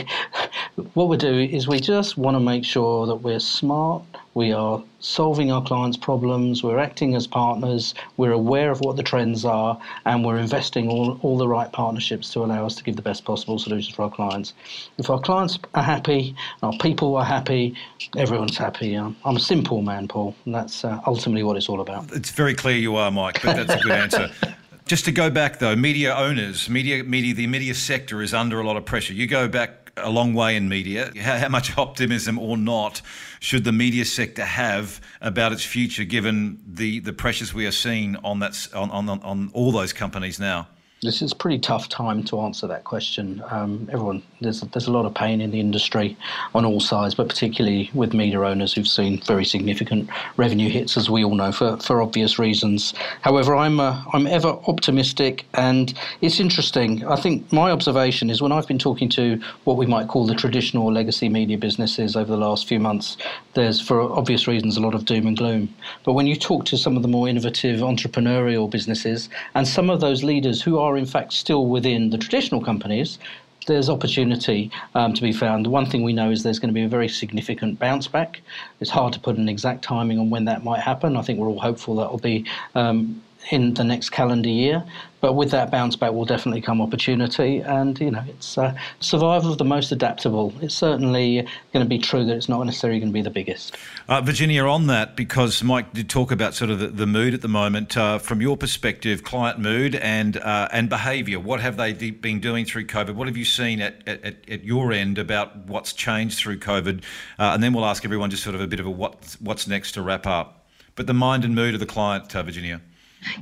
what 0.94 1.08
we 1.08 1.16
do 1.16 1.34
is 1.34 1.66
we 1.66 1.80
just 1.80 2.16
want 2.16 2.34
to 2.34 2.40
make 2.40 2.64
sure 2.64 3.06
that 3.06 3.16
we're 3.16 3.40
smart, 3.40 4.02
we 4.34 4.52
are 4.52 4.82
solving 5.00 5.50
our 5.50 5.62
clients' 5.62 5.96
problems, 5.96 6.62
we're 6.62 6.78
acting 6.78 7.14
as 7.14 7.26
partners, 7.26 7.94
we're 8.16 8.32
aware 8.32 8.70
of 8.70 8.80
what 8.80 8.96
the 8.96 9.02
trends 9.02 9.44
are, 9.44 9.80
and 10.04 10.24
we're 10.24 10.38
investing 10.38 10.88
all, 10.88 11.18
all 11.22 11.36
the 11.36 11.48
right 11.48 11.70
partnerships 11.72 12.32
to 12.32 12.44
allow 12.44 12.64
us 12.64 12.74
to 12.76 12.84
give 12.84 12.96
the 12.96 13.02
best 13.02 13.24
possible 13.24 13.58
solutions 13.58 13.94
for 13.94 14.02
our 14.02 14.10
clients. 14.10 14.54
If 14.98 15.10
our 15.10 15.20
clients 15.20 15.58
are 15.74 15.82
happy, 15.82 16.34
our 16.62 16.72
people 16.78 17.16
are 17.16 17.24
happy, 17.24 17.74
everyone's 18.16 18.56
happy. 18.56 18.94
I'm 18.94 19.16
a 19.24 19.40
simple 19.40 19.82
man, 19.82 20.06
Paul, 20.06 20.34
and 20.44 20.54
that's 20.54 20.84
uh, 20.84 21.00
ultimately 21.06 21.42
what 21.42 21.56
it's 21.56 21.68
all 21.68 21.80
about. 21.80 22.12
It's 22.12 22.30
very 22.30 22.54
clear 22.54 22.76
you 22.76 22.96
are, 22.96 23.10
Mike, 23.10 23.42
but 23.42 23.56
that's 23.56 23.80
a 23.80 23.84
good 23.84 23.92
answer. 23.92 24.30
Just 24.86 25.04
to 25.04 25.12
go 25.12 25.28
back 25.28 25.58
though, 25.58 25.76
media 25.76 26.14
owners, 26.14 26.70
media, 26.70 27.04
media, 27.04 27.34
the 27.34 27.46
media 27.46 27.74
sector 27.74 28.22
is 28.22 28.32
under 28.32 28.58
a 28.58 28.66
lot 28.66 28.78
of 28.78 28.86
pressure. 28.86 29.12
You 29.12 29.26
go 29.26 29.46
back 29.46 29.87
a 30.02 30.10
long 30.10 30.34
way 30.34 30.56
in 30.56 30.68
media. 30.68 31.12
How, 31.20 31.38
how, 31.38 31.48
much 31.48 31.76
optimism 31.76 32.38
or 32.38 32.56
not 32.56 33.02
should 33.40 33.64
the 33.64 33.72
media 33.72 34.04
sector 34.04 34.44
have 34.44 35.00
about 35.20 35.52
its 35.52 35.64
future, 35.64 36.04
given 36.04 36.60
the, 36.66 37.00
the 37.00 37.12
pressures 37.12 37.52
we 37.52 37.66
are 37.66 37.72
seeing 37.72 38.16
on 38.16 38.40
that 38.40 38.68
on, 38.74 38.90
on, 38.90 39.08
on 39.08 39.50
all 39.52 39.72
those 39.72 39.92
companies 39.92 40.38
now? 40.38 40.68
This 41.00 41.22
is 41.22 41.30
a 41.30 41.36
pretty 41.36 41.60
tough 41.60 41.88
time 41.88 42.24
to 42.24 42.40
answer 42.40 42.66
that 42.66 42.82
question. 42.82 43.40
Um, 43.50 43.88
everyone, 43.92 44.20
there's 44.40 44.62
there's 44.62 44.88
a 44.88 44.90
lot 44.90 45.06
of 45.06 45.14
pain 45.14 45.40
in 45.40 45.52
the 45.52 45.60
industry 45.60 46.16
on 46.56 46.64
all 46.64 46.80
sides, 46.80 47.14
but 47.14 47.28
particularly 47.28 47.88
with 47.94 48.14
media 48.14 48.40
owners 48.40 48.72
who've 48.72 48.88
seen 48.88 49.20
very 49.20 49.44
significant 49.44 50.10
revenue 50.36 50.68
hits, 50.68 50.96
as 50.96 51.08
we 51.08 51.22
all 51.22 51.36
know, 51.36 51.52
for, 51.52 51.76
for 51.76 52.02
obvious 52.02 52.40
reasons. 52.40 52.94
However, 53.20 53.54
I'm 53.54 53.78
uh, 53.78 54.02
I'm 54.12 54.26
ever 54.26 54.48
optimistic, 54.66 55.46
and 55.54 55.94
it's 56.20 56.40
interesting. 56.40 57.06
I 57.06 57.14
think 57.14 57.52
my 57.52 57.70
observation 57.70 58.28
is 58.28 58.42
when 58.42 58.50
I've 58.50 58.66
been 58.66 58.80
talking 58.80 59.08
to 59.10 59.40
what 59.62 59.76
we 59.76 59.86
might 59.86 60.08
call 60.08 60.26
the 60.26 60.34
traditional 60.34 60.92
legacy 60.92 61.28
media 61.28 61.58
businesses 61.58 62.16
over 62.16 62.32
the 62.32 62.36
last 62.36 62.66
few 62.66 62.80
months, 62.80 63.16
there's 63.54 63.80
for 63.80 64.00
obvious 64.00 64.48
reasons 64.48 64.76
a 64.76 64.80
lot 64.80 64.94
of 64.94 65.04
doom 65.04 65.28
and 65.28 65.36
gloom. 65.36 65.72
But 66.04 66.14
when 66.14 66.26
you 66.26 66.34
talk 66.34 66.64
to 66.64 66.76
some 66.76 66.96
of 66.96 67.02
the 67.02 67.08
more 67.08 67.28
innovative 67.28 67.78
entrepreneurial 67.78 68.68
businesses 68.68 69.28
and 69.54 69.68
some 69.68 69.90
of 69.90 70.00
those 70.00 70.24
leaders 70.24 70.60
who 70.60 70.78
are 70.78 70.87
are 70.88 70.96
in 70.96 71.06
fact 71.06 71.32
still 71.32 71.66
within 71.66 72.10
the 72.10 72.18
traditional 72.18 72.60
companies, 72.60 73.18
there's 73.66 73.88
opportunity 73.88 74.70
um, 74.94 75.12
to 75.14 75.22
be 75.22 75.32
found. 75.32 75.66
The 75.66 75.70
one 75.70 75.86
thing 75.86 76.02
we 76.02 76.12
know 76.12 76.30
is 76.30 76.42
there's 76.42 76.58
going 76.58 76.70
to 76.70 76.74
be 76.74 76.82
a 76.82 76.88
very 76.88 77.08
significant 77.08 77.78
bounce 77.78 78.08
back. 78.08 78.40
It's 78.80 78.90
hard 78.90 79.12
to 79.12 79.20
put 79.20 79.36
an 79.36 79.48
exact 79.48 79.82
timing 79.82 80.18
on 80.18 80.30
when 80.30 80.46
that 80.46 80.64
might 80.64 80.80
happen. 80.80 81.16
I 81.16 81.22
think 81.22 81.38
we're 81.38 81.48
all 81.48 81.60
hopeful 81.60 81.96
that 81.96 82.10
will 82.10 82.18
be 82.18 82.46
um, 82.74 83.22
in 83.50 83.74
the 83.74 83.84
next 83.84 84.10
calendar 84.10 84.48
year. 84.48 84.84
But 85.20 85.32
with 85.32 85.50
that 85.50 85.72
bounce 85.72 85.96
back 85.96 86.12
will 86.12 86.24
definitely 86.24 86.60
come 86.60 86.80
opportunity, 86.80 87.58
and 87.58 87.98
you 87.98 88.12
know 88.12 88.22
it's 88.28 88.56
uh, 88.56 88.72
survival 89.00 89.50
of 89.50 89.58
the 89.58 89.64
most 89.64 89.90
adaptable. 89.90 90.54
It's 90.60 90.76
certainly 90.76 91.44
going 91.72 91.84
to 91.84 91.88
be 91.88 91.98
true 91.98 92.24
that 92.24 92.36
it's 92.36 92.48
not 92.48 92.62
necessarily 92.62 93.00
going 93.00 93.10
to 93.10 93.14
be 93.14 93.22
the 93.22 93.30
biggest. 93.30 93.76
Uh, 94.08 94.20
Virginia, 94.20 94.64
on 94.64 94.86
that, 94.86 95.16
because 95.16 95.60
Mike 95.64 95.92
did 95.92 96.08
talk 96.08 96.30
about 96.30 96.54
sort 96.54 96.70
of 96.70 96.78
the, 96.78 96.86
the 96.86 97.06
mood 97.06 97.34
at 97.34 97.40
the 97.40 97.48
moment. 97.48 97.96
Uh, 97.96 98.18
from 98.18 98.40
your 98.40 98.56
perspective, 98.56 99.24
client 99.24 99.58
mood 99.58 99.96
and 99.96 100.36
uh, 100.36 100.68
and 100.70 100.88
behaviour, 100.88 101.40
what 101.40 101.60
have 101.60 101.76
they 101.76 101.92
been 101.92 102.38
doing 102.38 102.64
through 102.64 102.86
COVID? 102.86 103.16
What 103.16 103.26
have 103.26 103.36
you 103.36 103.44
seen 103.44 103.80
at, 103.80 104.06
at, 104.06 104.48
at 104.48 104.62
your 104.62 104.92
end 104.92 105.18
about 105.18 105.66
what's 105.66 105.92
changed 105.92 106.38
through 106.38 106.60
COVID? 106.60 107.02
Uh, 107.40 107.50
and 107.54 107.62
then 107.62 107.72
we'll 107.72 107.86
ask 107.86 108.04
everyone 108.04 108.30
just 108.30 108.44
sort 108.44 108.54
of 108.54 108.60
a 108.60 108.68
bit 108.68 108.78
of 108.78 108.86
a 108.86 108.90
what 108.90 109.36
what's 109.40 109.66
next 109.66 109.92
to 109.92 110.02
wrap 110.02 110.28
up. 110.28 110.68
But 110.94 111.08
the 111.08 111.14
mind 111.14 111.44
and 111.44 111.56
mood 111.56 111.74
of 111.74 111.80
the 111.80 111.86
client, 111.86 112.36
uh, 112.36 112.44
Virginia. 112.44 112.80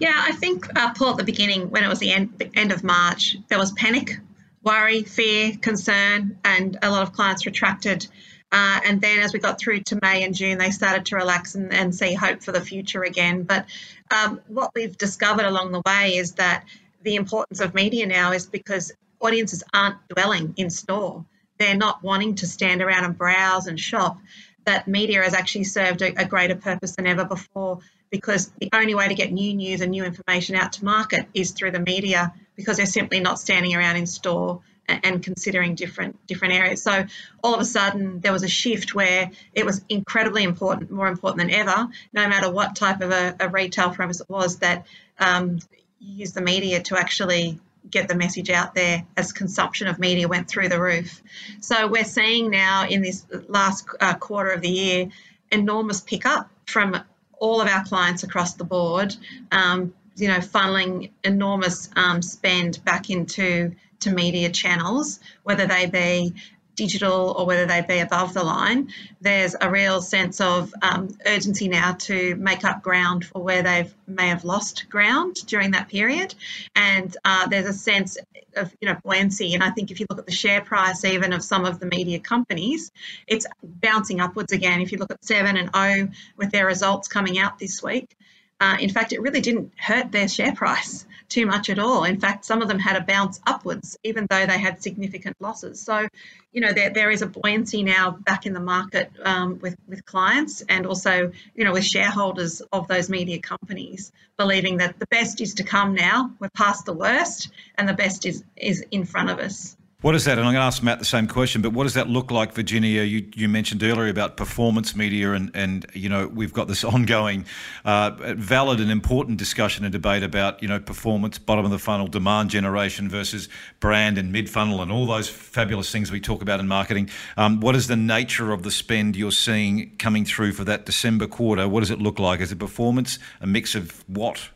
Yeah, 0.01 0.15
I 0.15 0.33
think, 0.33 0.67
uh, 0.77 0.93
Paul, 0.95 1.11
at 1.11 1.17
the 1.19 1.25
beginning, 1.25 1.71
when 1.71 1.85
it 1.85 1.89
was 1.89 1.99
the 1.99 2.13
end, 2.13 2.35
the 2.39 2.51
end 2.55 2.73
of 2.73 2.83
March, 2.83 3.37
there 3.49 3.59
was 3.59 3.73
panic, 3.73 4.19
worry, 4.63 5.03
fear, 5.03 5.53
concern, 5.61 6.39
and 6.45 6.79
a 6.83 6.91
lot 6.91 7.03
of 7.03 7.13
clients 7.13 7.47
retracted. 7.47 8.07
Uh, 8.53 8.81
and 8.87 9.01
then 9.01 9.21
as 9.21 9.33
we 9.33 9.39
got 9.39 9.59
through 9.59 9.81
to 9.81 9.99
May 10.03 10.25
and 10.25 10.35
June, 10.35 10.59
they 10.59 10.71
started 10.71 11.07
to 11.07 11.17
relax 11.17 11.55
and, 11.55 11.73
and 11.73 11.95
see 11.95 12.15
hope 12.15 12.43
for 12.43 12.53
the 12.53 12.61
future 12.61 13.03
again. 13.03 13.43
But 13.43 13.67
um, 14.11 14.41
what 14.49 14.71
we've 14.75 14.97
discovered 14.97 15.45
along 15.45 15.73
the 15.73 15.83
way 15.85 16.17
is 16.17 16.33
that 16.33 16.65
the 17.03 17.17
importance 17.17 17.61
of 17.61 17.75
media 17.75 18.07
now 18.07 18.33
is 18.33 18.47
because 18.47 18.93
audiences 19.21 19.63
aren't 19.75 19.97
dwelling 20.09 20.55
in 20.57 20.71
store. 20.71 21.25
They're 21.59 21.77
not 21.77 22.03
wanting 22.03 22.37
to 22.37 22.47
stand 22.47 22.83
around 22.83 23.05
and 23.05 23.17
browse 23.17 23.67
and 23.67 23.79
shop. 23.79 24.19
That 24.65 24.89
media 24.89 25.23
has 25.23 25.35
actually 25.35 25.65
served 25.65 26.03
a, 26.03 26.21
a 26.21 26.25
greater 26.25 26.57
purpose 26.57 26.97
than 26.97 27.07
ever 27.07 27.25
before 27.25 27.81
because 28.11 28.51
the 28.61 28.71
only 28.73 28.95
way 28.95 29.09
to 29.09 29.15
get 29.15 29.33
new 29.33 29.55
news 29.55 29.81
and 29.81 29.91
new 29.91 30.05
information 30.05 30.57
out 30.57 30.73
to 30.75 30.85
market 30.85 31.27
is 31.35 31.53
through 31.53 31.73
the 31.73 31.81
media 31.81 32.33
because 32.55 32.77
they're 32.77 32.87
simply 32.87 33.21
not 33.21 33.39
standing 33.39 33.75
around 33.75 33.97
in 33.97 34.07
store 34.07 34.61
and 34.89 35.23
considering 35.23 35.75
different 35.75 36.25
different 36.27 36.55
areas. 36.55 36.83
So 36.83 37.07
all 37.43 37.55
of 37.55 37.61
a 37.61 37.65
sudden 37.65 38.21
there 38.21 38.33
was 38.33 38.45
a 38.45 38.49
shift 38.49 38.95
where 38.95 39.31
it 39.53 39.67
was 39.67 39.85
incredibly 39.89 40.45
important, 40.45 40.91
more 40.91 41.09
important 41.09 41.49
than 41.49 41.51
ever, 41.51 41.89
no 42.13 42.29
matter 42.29 42.51
what 42.51 42.77
type 42.77 43.01
of 43.01 43.11
a, 43.11 43.37
a 43.41 43.49
retail 43.49 43.91
premise 43.91 44.21
it 44.21 44.31
was, 44.31 44.59
that 44.59 44.87
um, 45.19 45.59
use 45.99 46.33
the 46.33 46.41
media 46.41 46.81
to 46.83 46.97
actually 46.97 47.59
get 47.91 48.09
the 48.09 48.15
message 48.15 48.51
out 48.51 48.75
there 48.75 49.05
as 49.17 49.33
consumption 49.33 49.87
of 49.87 49.99
media 49.99 50.29
went 50.29 50.49
through 50.49 50.69
the 50.69 50.81
roof. 50.81 51.23
So 51.61 51.87
we're 51.87 52.05
seeing 52.05 52.51
now 52.51 52.87
in 52.87 53.03
this 53.03 53.25
last 53.49 53.89
uh, 54.01 54.15
quarter 54.15 54.51
of 54.51 54.61
the 54.61 54.71
year 54.71 55.09
enormous 55.51 56.01
pickup 56.01 56.51
from 56.67 57.01
all 57.39 57.61
of 57.61 57.69
our 57.69 57.85
clients 57.85 58.23
across 58.23 58.55
the 58.55 58.65
board, 58.65 59.15
um, 59.53 59.95
you 60.17 60.29
know, 60.29 60.39
funneling 60.39 61.11
enormous 61.25 61.91
um, 61.97 62.23
spend 62.23 62.83
back 62.85 63.11
into 63.11 63.75
to 64.01 64.11
media 64.11 64.51
channels, 64.51 65.21
whether 65.43 65.67
they 65.67 65.87
be 65.87 66.35
digital 66.77 67.35
or 67.37 67.47
whether 67.47 67.67
they 67.67 67.81
be 67.81 67.99
above 67.99 68.35
the 68.35 68.45
line, 68.45 68.93
there's 69.21 69.57
a 69.61 69.71
real 69.71 70.01
sense 70.01 70.41
of 70.41 70.73
um, 70.83 71.09
urgency 71.27 71.69
now 71.69 71.93
to 71.93 72.37
make 72.37 72.65
up 72.65 72.83
ground 72.83 73.25
for 73.25 73.43
where 73.43 73.63
they 73.63 73.91
may 74.07 74.29
have 74.29 74.45
lost 74.45 74.89
ground 74.89 75.37
during 75.47 75.73
that 75.73 75.89
period. 75.89 76.35
And 76.77 77.17
uh, 77.25 77.49
there's 77.49 77.67
a 77.67 77.73
sense 77.73 78.19
of 78.55 78.75
you 78.81 78.89
know 78.89 78.97
buoyancy. 79.03 79.55
And 79.55 79.63
I 79.63 79.71
think 79.71 79.91
if 79.91 80.01
you 80.01 80.07
look 80.09 80.19
at 80.19 80.27
the 80.27 80.33
share 80.33 80.61
price 80.61 81.05
even 81.05 81.33
of 81.33 81.43
some 81.43 81.65
of 81.65 81.81
the 81.81 81.87
media 81.87 82.21
companies, 82.21 82.93
it's 83.27 83.47
bouncing 83.63 84.21
upwards 84.21 84.53
again. 84.53 84.81
If 84.81 84.93
you 84.93 84.99
look 84.99 85.11
at 85.11 85.25
Seven 85.25 85.57
and 85.57 85.71
O 85.75 86.09
with 86.37 86.51
their 86.53 86.67
results 86.67 87.09
coming 87.09 87.39
out 87.39 87.59
this 87.59 87.83
week, 87.83 88.17
uh, 88.59 88.77
in 88.81 88.91
fact, 88.91 89.13
it 89.13 89.21
really 89.21 89.41
didn't 89.41 89.73
hurt 89.77 90.13
their 90.13 90.29
share 90.29 90.55
price 90.55 91.07
too 91.29 91.45
much 91.45 91.69
at 91.69 91.79
all. 91.79 92.05
In 92.05 92.21
fact, 92.21 92.45
some 92.45 92.63
of 92.63 92.69
them 92.69 92.79
had 92.79 92.97
a 92.97 93.05
bounce 93.05 93.41
upwards, 93.47 93.99
even 94.03 94.27
though 94.31 94.47
they 94.47 94.59
had 94.59 94.83
significant 94.83 95.37
losses. 95.41 95.81
So, 95.81 96.09
you 96.53 96.61
know, 96.61 96.73
there, 96.73 96.91
there 96.91 97.11
is 97.11 97.21
a 97.21 97.27
buoyancy 97.27 97.83
now 97.83 98.13
back 98.13 98.47
in 98.47 98.53
the 98.53 98.61
market 98.61 99.11
um, 99.23 99.59
with, 99.59 99.77
with 99.87 100.07
clients 100.07 100.63
and 100.69 100.87
also, 100.87 101.33
you 101.55 101.65
know, 101.65 101.73
with 101.73 101.85
shareholders 101.85 102.63
of 102.73 102.89
those 102.89 103.11
media 103.11 103.41
companies, 103.41 104.13
believing 104.39 104.79
that 104.79 104.99
the 104.99 105.07
best 105.07 105.41
is 105.41 105.55
to 105.55 105.65
come 105.65 105.95
now. 105.95 106.31
We're 106.39 106.49
past 106.51 106.87
the 106.87 106.95
worst 106.95 107.51
and 107.77 107.89
the 107.89 107.95
best 107.95 108.25
is, 108.25 108.43
is 108.57 108.85
in 108.91 109.05
front 109.05 109.31
of 109.31 109.39
us. 109.39 109.77
What 110.07 110.15
is 110.15 110.25
that? 110.27 110.39
And 110.39 110.47
I'm 110.47 110.55
going 110.55 110.63
to 110.63 110.67
ask 110.67 110.85
Matt 110.85 111.01
the 111.01 111.05
same 111.05 111.27
question, 111.27 111.63
but 111.63 111.73
what 111.73 111.83
does 111.83 111.95
that 111.95 112.09
look 112.09 112.31
like, 112.31 112.53
Virginia? 112.53 113.03
You, 113.03 113.29
you 113.35 113.49
mentioned 113.49 113.83
earlier 113.83 114.07
about 114.09 114.37
performance 114.37 114.95
media, 114.95 115.33
and, 115.33 115.51
and 115.53 115.85
you 115.95 116.09
know 116.09 116.29
we've 116.29 116.53
got 116.53 116.69
this 116.69 116.85
ongoing, 116.95 117.45
uh, 117.85 118.13
valid 118.37 118.79
and 118.79 118.89
important 118.89 119.37
discussion 119.37 119.85
and 119.85 119.91
debate 119.91 120.23
about 120.23 120.63
you 120.63 120.69
know 120.69 120.79
performance, 120.79 121.39
bottom 121.39 121.65
of 121.65 121.73
the 121.73 121.81
funnel, 121.81 122.07
demand 122.07 122.51
generation 122.51 123.09
versus 123.09 123.49
brand 123.81 124.17
and 124.17 124.31
mid 124.31 124.49
funnel, 124.49 124.81
and 124.81 124.93
all 124.93 125.07
those 125.07 125.29
fabulous 125.29 125.91
things 125.91 126.13
we 126.13 126.21
talk 126.21 126.41
about 126.41 126.61
in 126.61 126.69
marketing. 126.69 127.11
Um, 127.37 127.59
what 127.59 127.75
is 127.75 127.89
the 127.89 127.97
nature 127.97 128.53
of 128.53 128.63
the 128.63 128.71
spend 128.71 129.17
you're 129.17 129.33
seeing 129.33 129.97
coming 129.97 130.25
through 130.25 130.53
for 130.53 130.63
that 130.63 130.87
December 130.87 131.27
quarter? 131.27 131.67
What 131.67 131.81
does 131.81 131.91
it 131.91 132.01
look 132.01 132.21
like? 132.21 132.39
Is 132.39 132.53
it 132.53 132.61
performance, 132.61 133.19
a 133.41 133.47
mix 133.49 133.75
of 133.75 134.05
what? 134.07 134.51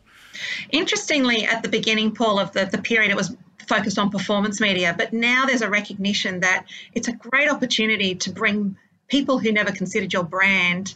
Interestingly, 0.70 1.44
at 1.44 1.64
the 1.64 1.68
beginning, 1.68 2.14
Paul, 2.14 2.38
of 2.38 2.52
the, 2.52 2.66
the 2.66 2.78
period, 2.78 3.10
it 3.10 3.16
was 3.16 3.36
focused 3.66 3.98
on 3.98 4.10
performance 4.10 4.60
media. 4.60 4.94
But 4.96 5.12
now 5.12 5.46
there's 5.46 5.62
a 5.62 5.70
recognition 5.70 6.40
that 6.40 6.66
it's 6.94 7.08
a 7.08 7.12
great 7.12 7.50
opportunity 7.50 8.16
to 8.16 8.30
bring 8.30 8.76
people 9.08 9.38
who 9.38 9.52
never 9.52 9.72
considered 9.72 10.12
your 10.12 10.24
brand 10.24 10.94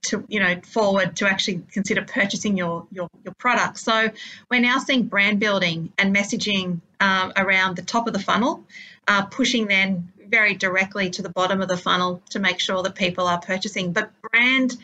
to 0.00 0.24
you 0.28 0.40
know 0.40 0.60
forward 0.62 1.16
to 1.16 1.28
actually 1.28 1.62
consider 1.72 2.02
purchasing 2.02 2.56
your 2.56 2.86
your, 2.92 3.08
your 3.24 3.34
product 3.34 3.78
so 3.78 4.08
we're 4.48 4.60
now 4.60 4.78
seeing 4.78 5.02
brand 5.02 5.40
building 5.40 5.92
and 5.98 6.14
messaging 6.14 6.80
um, 7.00 7.32
around 7.36 7.76
the 7.76 7.82
top 7.82 8.06
of 8.06 8.12
the 8.12 8.20
funnel 8.20 8.62
uh, 9.08 9.24
pushing 9.26 9.66
then 9.66 10.12
very 10.28 10.54
directly 10.54 11.10
to 11.10 11.22
the 11.22 11.28
bottom 11.28 11.60
of 11.60 11.68
the 11.68 11.76
funnel 11.76 12.22
to 12.30 12.38
make 12.38 12.60
sure 12.60 12.82
that 12.82 12.94
people 12.94 13.26
are 13.26 13.40
purchasing 13.40 13.92
but 13.92 14.10
brand 14.30 14.76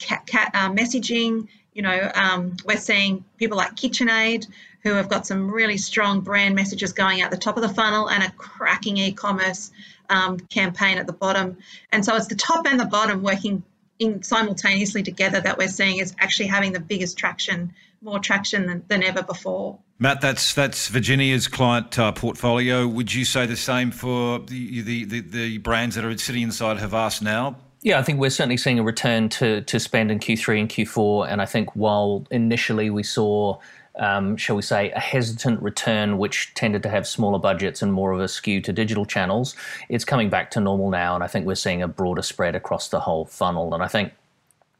ca- 0.00 0.22
ca- 0.30 0.50
uh, 0.54 0.70
messaging 0.70 1.48
you 1.74 1.82
know 1.82 2.10
um, 2.14 2.56
we're 2.64 2.76
seeing 2.76 3.24
people 3.38 3.56
like 3.56 3.74
KitchenAid 3.74 4.46
who 4.82 4.94
have 4.94 5.08
got 5.08 5.26
some 5.26 5.50
really 5.50 5.76
strong 5.76 6.20
brand 6.20 6.54
messages 6.54 6.92
going 6.92 7.20
out 7.22 7.30
the 7.30 7.36
top 7.36 7.56
of 7.56 7.62
the 7.62 7.68
funnel 7.68 8.08
and 8.08 8.22
a 8.22 8.30
cracking 8.32 8.96
e-commerce 8.96 9.70
um, 10.08 10.40
campaign 10.40 10.98
at 10.98 11.06
the 11.06 11.12
bottom. 11.12 11.58
And 11.92 12.04
so 12.04 12.16
it's 12.16 12.26
the 12.26 12.34
top 12.34 12.66
and 12.66 12.78
the 12.80 12.86
bottom 12.86 13.22
working 13.22 13.62
in 13.98 14.22
simultaneously 14.22 15.02
together 15.02 15.40
that 15.40 15.58
we're 15.58 15.68
seeing 15.68 15.98
is 15.98 16.14
actually 16.18 16.46
having 16.46 16.72
the 16.72 16.80
biggest 16.80 17.18
traction, 17.18 17.72
more 18.00 18.18
traction 18.18 18.66
than, 18.66 18.82
than 18.88 19.02
ever 19.02 19.22
before. 19.22 19.78
Matt, 19.98 20.22
that's 20.22 20.54
that's 20.54 20.88
Virginia's 20.88 21.46
client 21.46 21.98
uh, 21.98 22.10
portfolio. 22.12 22.88
Would 22.88 23.12
you 23.12 23.26
say 23.26 23.44
the 23.44 23.56
same 23.56 23.90
for 23.90 24.38
the, 24.38 24.80
the, 24.80 25.04
the, 25.04 25.20
the 25.20 25.58
brands 25.58 25.94
that 25.96 26.06
are 26.06 26.16
sitting 26.16 26.42
inside 26.42 26.78
Havas 26.78 27.20
now? 27.20 27.56
Yeah, 27.82 27.98
I 27.98 28.02
think 28.02 28.18
we're 28.18 28.30
certainly 28.30 28.56
seeing 28.56 28.78
a 28.78 28.82
return 28.82 29.28
to, 29.30 29.62
to 29.62 29.80
spend 29.80 30.10
in 30.10 30.18
Q3 30.18 30.60
and 30.60 30.68
Q4. 30.68 31.30
And 31.30 31.40
I 31.40 31.46
think 31.46 31.74
while 31.74 32.26
initially 32.30 32.90
we 32.90 33.02
saw 33.02 33.58
um, 34.00 34.36
shall 34.36 34.56
we 34.56 34.62
say, 34.62 34.90
a 34.90 34.98
hesitant 34.98 35.62
return, 35.62 36.18
which 36.18 36.52
tended 36.54 36.82
to 36.82 36.88
have 36.88 37.06
smaller 37.06 37.38
budgets 37.38 37.82
and 37.82 37.92
more 37.92 38.12
of 38.12 38.20
a 38.20 38.28
skew 38.28 38.60
to 38.62 38.72
digital 38.72 39.04
channels, 39.04 39.54
it's 39.88 40.04
coming 40.04 40.30
back 40.30 40.50
to 40.52 40.60
normal 40.60 40.90
now. 40.90 41.14
And 41.14 41.22
I 41.22 41.26
think 41.26 41.46
we're 41.46 41.54
seeing 41.54 41.82
a 41.82 41.88
broader 41.88 42.22
spread 42.22 42.56
across 42.56 42.88
the 42.88 43.00
whole 43.00 43.26
funnel. 43.26 43.74
And 43.74 43.82
I 43.82 43.88
think 43.88 44.12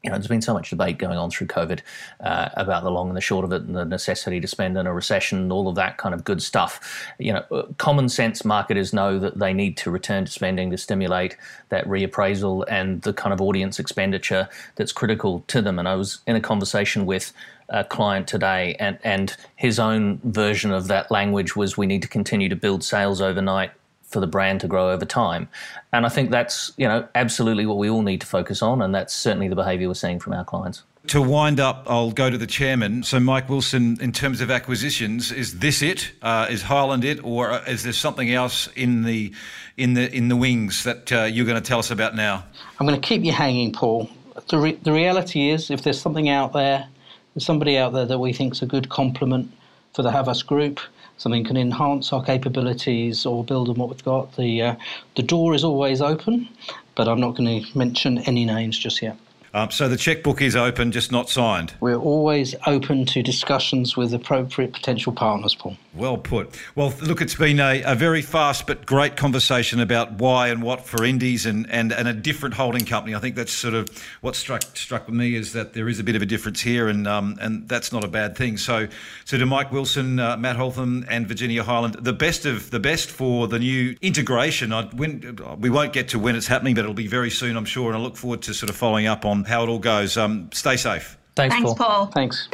you 0.03 0.09
know, 0.09 0.15
there's 0.15 0.27
been 0.27 0.41
so 0.41 0.53
much 0.53 0.71
debate 0.71 0.97
going 0.97 1.17
on 1.17 1.29
through 1.29 1.47
COVID 1.47 1.81
uh, 2.21 2.49
about 2.53 2.83
the 2.83 2.89
long 2.89 3.09
and 3.09 3.17
the 3.17 3.21
short 3.21 3.45
of 3.45 3.51
it, 3.51 3.61
and 3.61 3.75
the 3.75 3.85
necessity 3.85 4.39
to 4.39 4.47
spend 4.47 4.77
in 4.77 4.87
a 4.87 4.93
recession, 4.93 5.37
and 5.39 5.51
all 5.51 5.67
of 5.67 5.75
that 5.75 5.97
kind 5.97 6.15
of 6.15 6.23
good 6.23 6.41
stuff. 6.41 7.05
You 7.19 7.33
know, 7.33 7.45
uh, 7.51 7.63
common 7.77 8.09
sense 8.09 8.43
marketers 8.43 8.93
know 8.93 9.19
that 9.19 9.37
they 9.37 9.53
need 9.53 9.77
to 9.77 9.91
return 9.91 10.25
to 10.25 10.31
spending 10.31 10.71
to 10.71 10.77
stimulate 10.77 11.37
that 11.69 11.85
reappraisal 11.85 12.65
and 12.67 13.01
the 13.03 13.13
kind 13.13 13.31
of 13.33 13.41
audience 13.41 13.79
expenditure 13.79 14.49
that's 14.75 14.91
critical 14.91 15.43
to 15.47 15.61
them. 15.61 15.77
And 15.77 15.87
I 15.87 15.95
was 15.95 16.19
in 16.25 16.35
a 16.35 16.41
conversation 16.41 17.05
with 17.05 17.31
a 17.69 17.83
client 17.83 18.27
today, 18.27 18.75
and 18.79 18.97
and 19.03 19.35
his 19.55 19.79
own 19.79 20.19
version 20.23 20.71
of 20.71 20.87
that 20.87 21.11
language 21.11 21.55
was, 21.55 21.77
"We 21.77 21.85
need 21.85 22.01
to 22.01 22.07
continue 22.07 22.49
to 22.49 22.55
build 22.55 22.83
sales 22.83 23.21
overnight." 23.21 23.71
For 24.11 24.19
the 24.19 24.27
brand 24.27 24.59
to 24.61 24.67
grow 24.67 24.91
over 24.91 25.05
time. 25.05 25.47
And 25.93 26.05
I 26.05 26.09
think 26.09 26.29
that's, 26.29 26.71
you 26.77 26.87
know, 26.87 27.07
absolutely 27.15 27.65
what 27.65 27.77
we 27.77 27.89
all 27.89 28.01
need 28.01 28.21
to 28.21 28.27
focus 28.27 28.61
on. 28.61 28.81
And 28.81 28.93
that's 28.93 29.15
certainly 29.15 29.47
the 29.47 29.55
behaviour 29.55 29.87
we're 29.87 29.93
seeing 29.93 30.19
from 30.19 30.33
our 30.33 30.43
clients. 30.43 30.83
To 31.07 31.21
wind 31.21 31.59
up, 31.59 31.85
I'll 31.87 32.11
go 32.11 32.29
to 32.29 32.37
the 32.37 32.45
chairman. 32.45 33.01
So, 33.01 33.19
Mike 33.19 33.49
Wilson, 33.49 33.97
in 34.01 34.11
terms 34.11 34.39
of 34.39 34.51
acquisitions, 34.51 35.31
is 35.31 35.57
this 35.57 35.81
it? 35.81 36.11
Uh, 36.21 36.45
is 36.47 36.61
Hyland 36.61 37.03
it, 37.03 37.23
or 37.23 37.59
is 37.67 37.81
there 37.81 37.91
something 37.91 38.31
else 38.31 38.67
in 38.75 39.01
the 39.01 39.33
in 39.77 39.95
the 39.95 40.15
in 40.15 40.27
the 40.27 40.35
wings 40.35 40.83
that 40.83 41.11
uh, 41.11 41.23
you're 41.23 41.47
going 41.47 41.59
to 41.59 41.67
tell 41.67 41.79
us 41.79 41.89
about 41.89 42.15
now? 42.15 42.43
I'm 42.79 42.85
going 42.85 43.01
to 43.01 43.07
keep 43.07 43.23
you 43.23 43.31
hanging, 43.31 43.73
Paul. 43.73 44.11
The 44.49 44.59
re- 44.59 44.79
the 44.83 44.93
reality 44.93 45.49
is, 45.49 45.71
if 45.71 45.81
there's 45.81 45.99
something 45.99 46.29
out 46.29 46.53
there, 46.53 46.87
there's 47.33 47.47
somebody 47.47 47.79
out 47.79 47.93
there 47.93 48.05
that 48.05 48.19
we 48.19 48.31
think 48.31 48.53
is 48.53 48.61
a 48.61 48.67
good 48.67 48.89
complement 48.89 49.51
for 49.93 50.03
the 50.03 50.11
Havas 50.11 50.43
Group 50.43 50.79
something 51.21 51.43
can 51.43 51.55
enhance 51.55 52.11
our 52.11 52.23
capabilities 52.23 53.27
or 53.27 53.43
build 53.43 53.69
on 53.69 53.75
what 53.75 53.89
we've 53.89 54.03
got, 54.03 54.35
the 54.37 54.61
uh, 54.61 54.75
the 55.15 55.21
door 55.21 55.53
is 55.53 55.63
always 55.63 56.01
open. 56.01 56.49
But 56.95 57.07
I'm 57.07 57.19
not 57.19 57.35
going 57.35 57.63
to 57.63 57.77
mention 57.77 58.17
any 58.19 58.43
names 58.43 58.77
just 58.77 59.01
yet. 59.01 59.17
Um, 59.53 59.69
so 59.69 59.89
the 59.89 59.97
checkbook 59.97 60.41
is 60.41 60.55
open, 60.55 60.91
just 60.91 61.11
not 61.11 61.29
signed. 61.29 61.73
We're 61.81 61.95
always 61.95 62.55
open 62.67 63.05
to 63.07 63.21
discussions 63.21 63.97
with 63.97 64.13
appropriate 64.13 64.71
potential 64.71 65.11
partners, 65.11 65.55
Paul. 65.55 65.75
Well 65.93 66.17
put. 66.17 66.57
Well, 66.73 66.93
look, 67.01 67.21
it's 67.21 67.35
been 67.35 67.59
a, 67.59 67.83
a 67.83 67.95
very 67.95 68.21
fast 68.21 68.65
but 68.65 68.85
great 68.85 69.17
conversation 69.17 69.81
about 69.81 70.13
why 70.13 70.47
and 70.47 70.63
what 70.63 70.85
for 70.85 71.03
Indies 71.03 71.45
and, 71.45 71.69
and, 71.69 71.91
and 71.91 72.07
a 72.07 72.13
different 72.13 72.55
holding 72.55 72.85
company. 72.85 73.13
I 73.13 73.19
think 73.19 73.35
that's 73.35 73.51
sort 73.51 73.73
of 73.73 73.89
what 74.21 74.37
struck 74.37 74.63
struck 74.77 75.09
me 75.09 75.35
is 75.35 75.51
that 75.51 75.73
there 75.73 75.89
is 75.89 75.99
a 75.99 76.03
bit 76.03 76.15
of 76.15 76.21
a 76.21 76.25
difference 76.25 76.61
here, 76.61 76.87
and 76.87 77.05
um, 77.07 77.37
and 77.41 77.67
that's 77.67 77.91
not 77.91 78.05
a 78.05 78.07
bad 78.07 78.37
thing. 78.37 78.55
So, 78.55 78.87
so 79.25 79.37
to 79.37 79.45
Mike 79.45 79.73
Wilson, 79.73 80.17
uh, 80.19 80.37
Matt 80.37 80.55
Holtham, 80.55 81.05
and 81.09 81.27
Virginia 81.27 81.63
Hyland, 81.63 81.95
the 81.95 82.13
best 82.13 82.45
of 82.45 82.71
the 82.71 82.79
best 82.79 83.11
for 83.11 83.49
the 83.49 83.59
new 83.59 83.97
integration. 84.01 84.71
I, 84.71 84.83
when, 84.85 85.37
we 85.59 85.69
won't 85.69 85.91
get 85.91 86.07
to 86.09 86.19
when 86.19 86.37
it's 86.37 86.47
happening, 86.47 86.73
but 86.73 86.81
it'll 86.81 86.93
be 86.93 87.07
very 87.07 87.29
soon, 87.29 87.57
I'm 87.57 87.65
sure, 87.65 87.87
and 87.87 87.97
I 87.97 87.99
look 87.99 88.15
forward 88.15 88.41
to 88.43 88.53
sort 88.53 88.69
of 88.69 88.77
following 88.77 89.07
up 89.07 89.25
on 89.25 89.40
how 89.43 89.63
it 89.63 89.69
all 89.69 89.79
goes. 89.79 90.17
Um, 90.17 90.49
stay 90.53 90.77
safe. 90.77 91.17
Thanks, 91.35 91.55
Thanks 91.55 91.73
Paul. 91.73 91.75
Paul. 91.75 92.05
Thanks. 92.07 92.47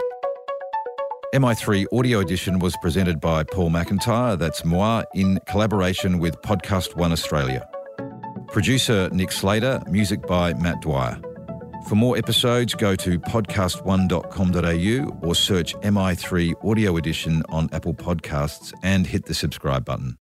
MI3 1.35 1.85
Audio 1.91 2.19
Edition 2.19 2.59
was 2.59 2.75
presented 2.81 3.19
by 3.19 3.43
Paul 3.43 3.69
McIntyre, 3.69 4.39
that's 4.39 4.63
moi, 4.63 5.03
in 5.13 5.39
collaboration 5.45 6.19
with 6.19 6.41
Podcast 6.41 6.95
One 6.95 7.11
Australia. 7.11 7.67
Producer 8.47 9.09
Nick 9.11 9.33
Slater, 9.33 9.81
music 9.89 10.25
by 10.25 10.53
Matt 10.53 10.81
Dwyer. 10.81 11.19
For 11.89 11.95
more 11.95 12.17
episodes, 12.17 12.73
go 12.73 12.95
to 12.95 13.19
podcast1.com.au 13.19 15.27
or 15.27 15.35
search 15.35 15.75
MI3 15.75 16.65
Audio 16.65 16.97
Edition 16.97 17.43
on 17.49 17.69
Apple 17.71 17.93
Podcasts 17.93 18.73
and 18.81 19.05
hit 19.05 19.25
the 19.25 19.33
subscribe 19.33 19.83
button. 19.85 20.15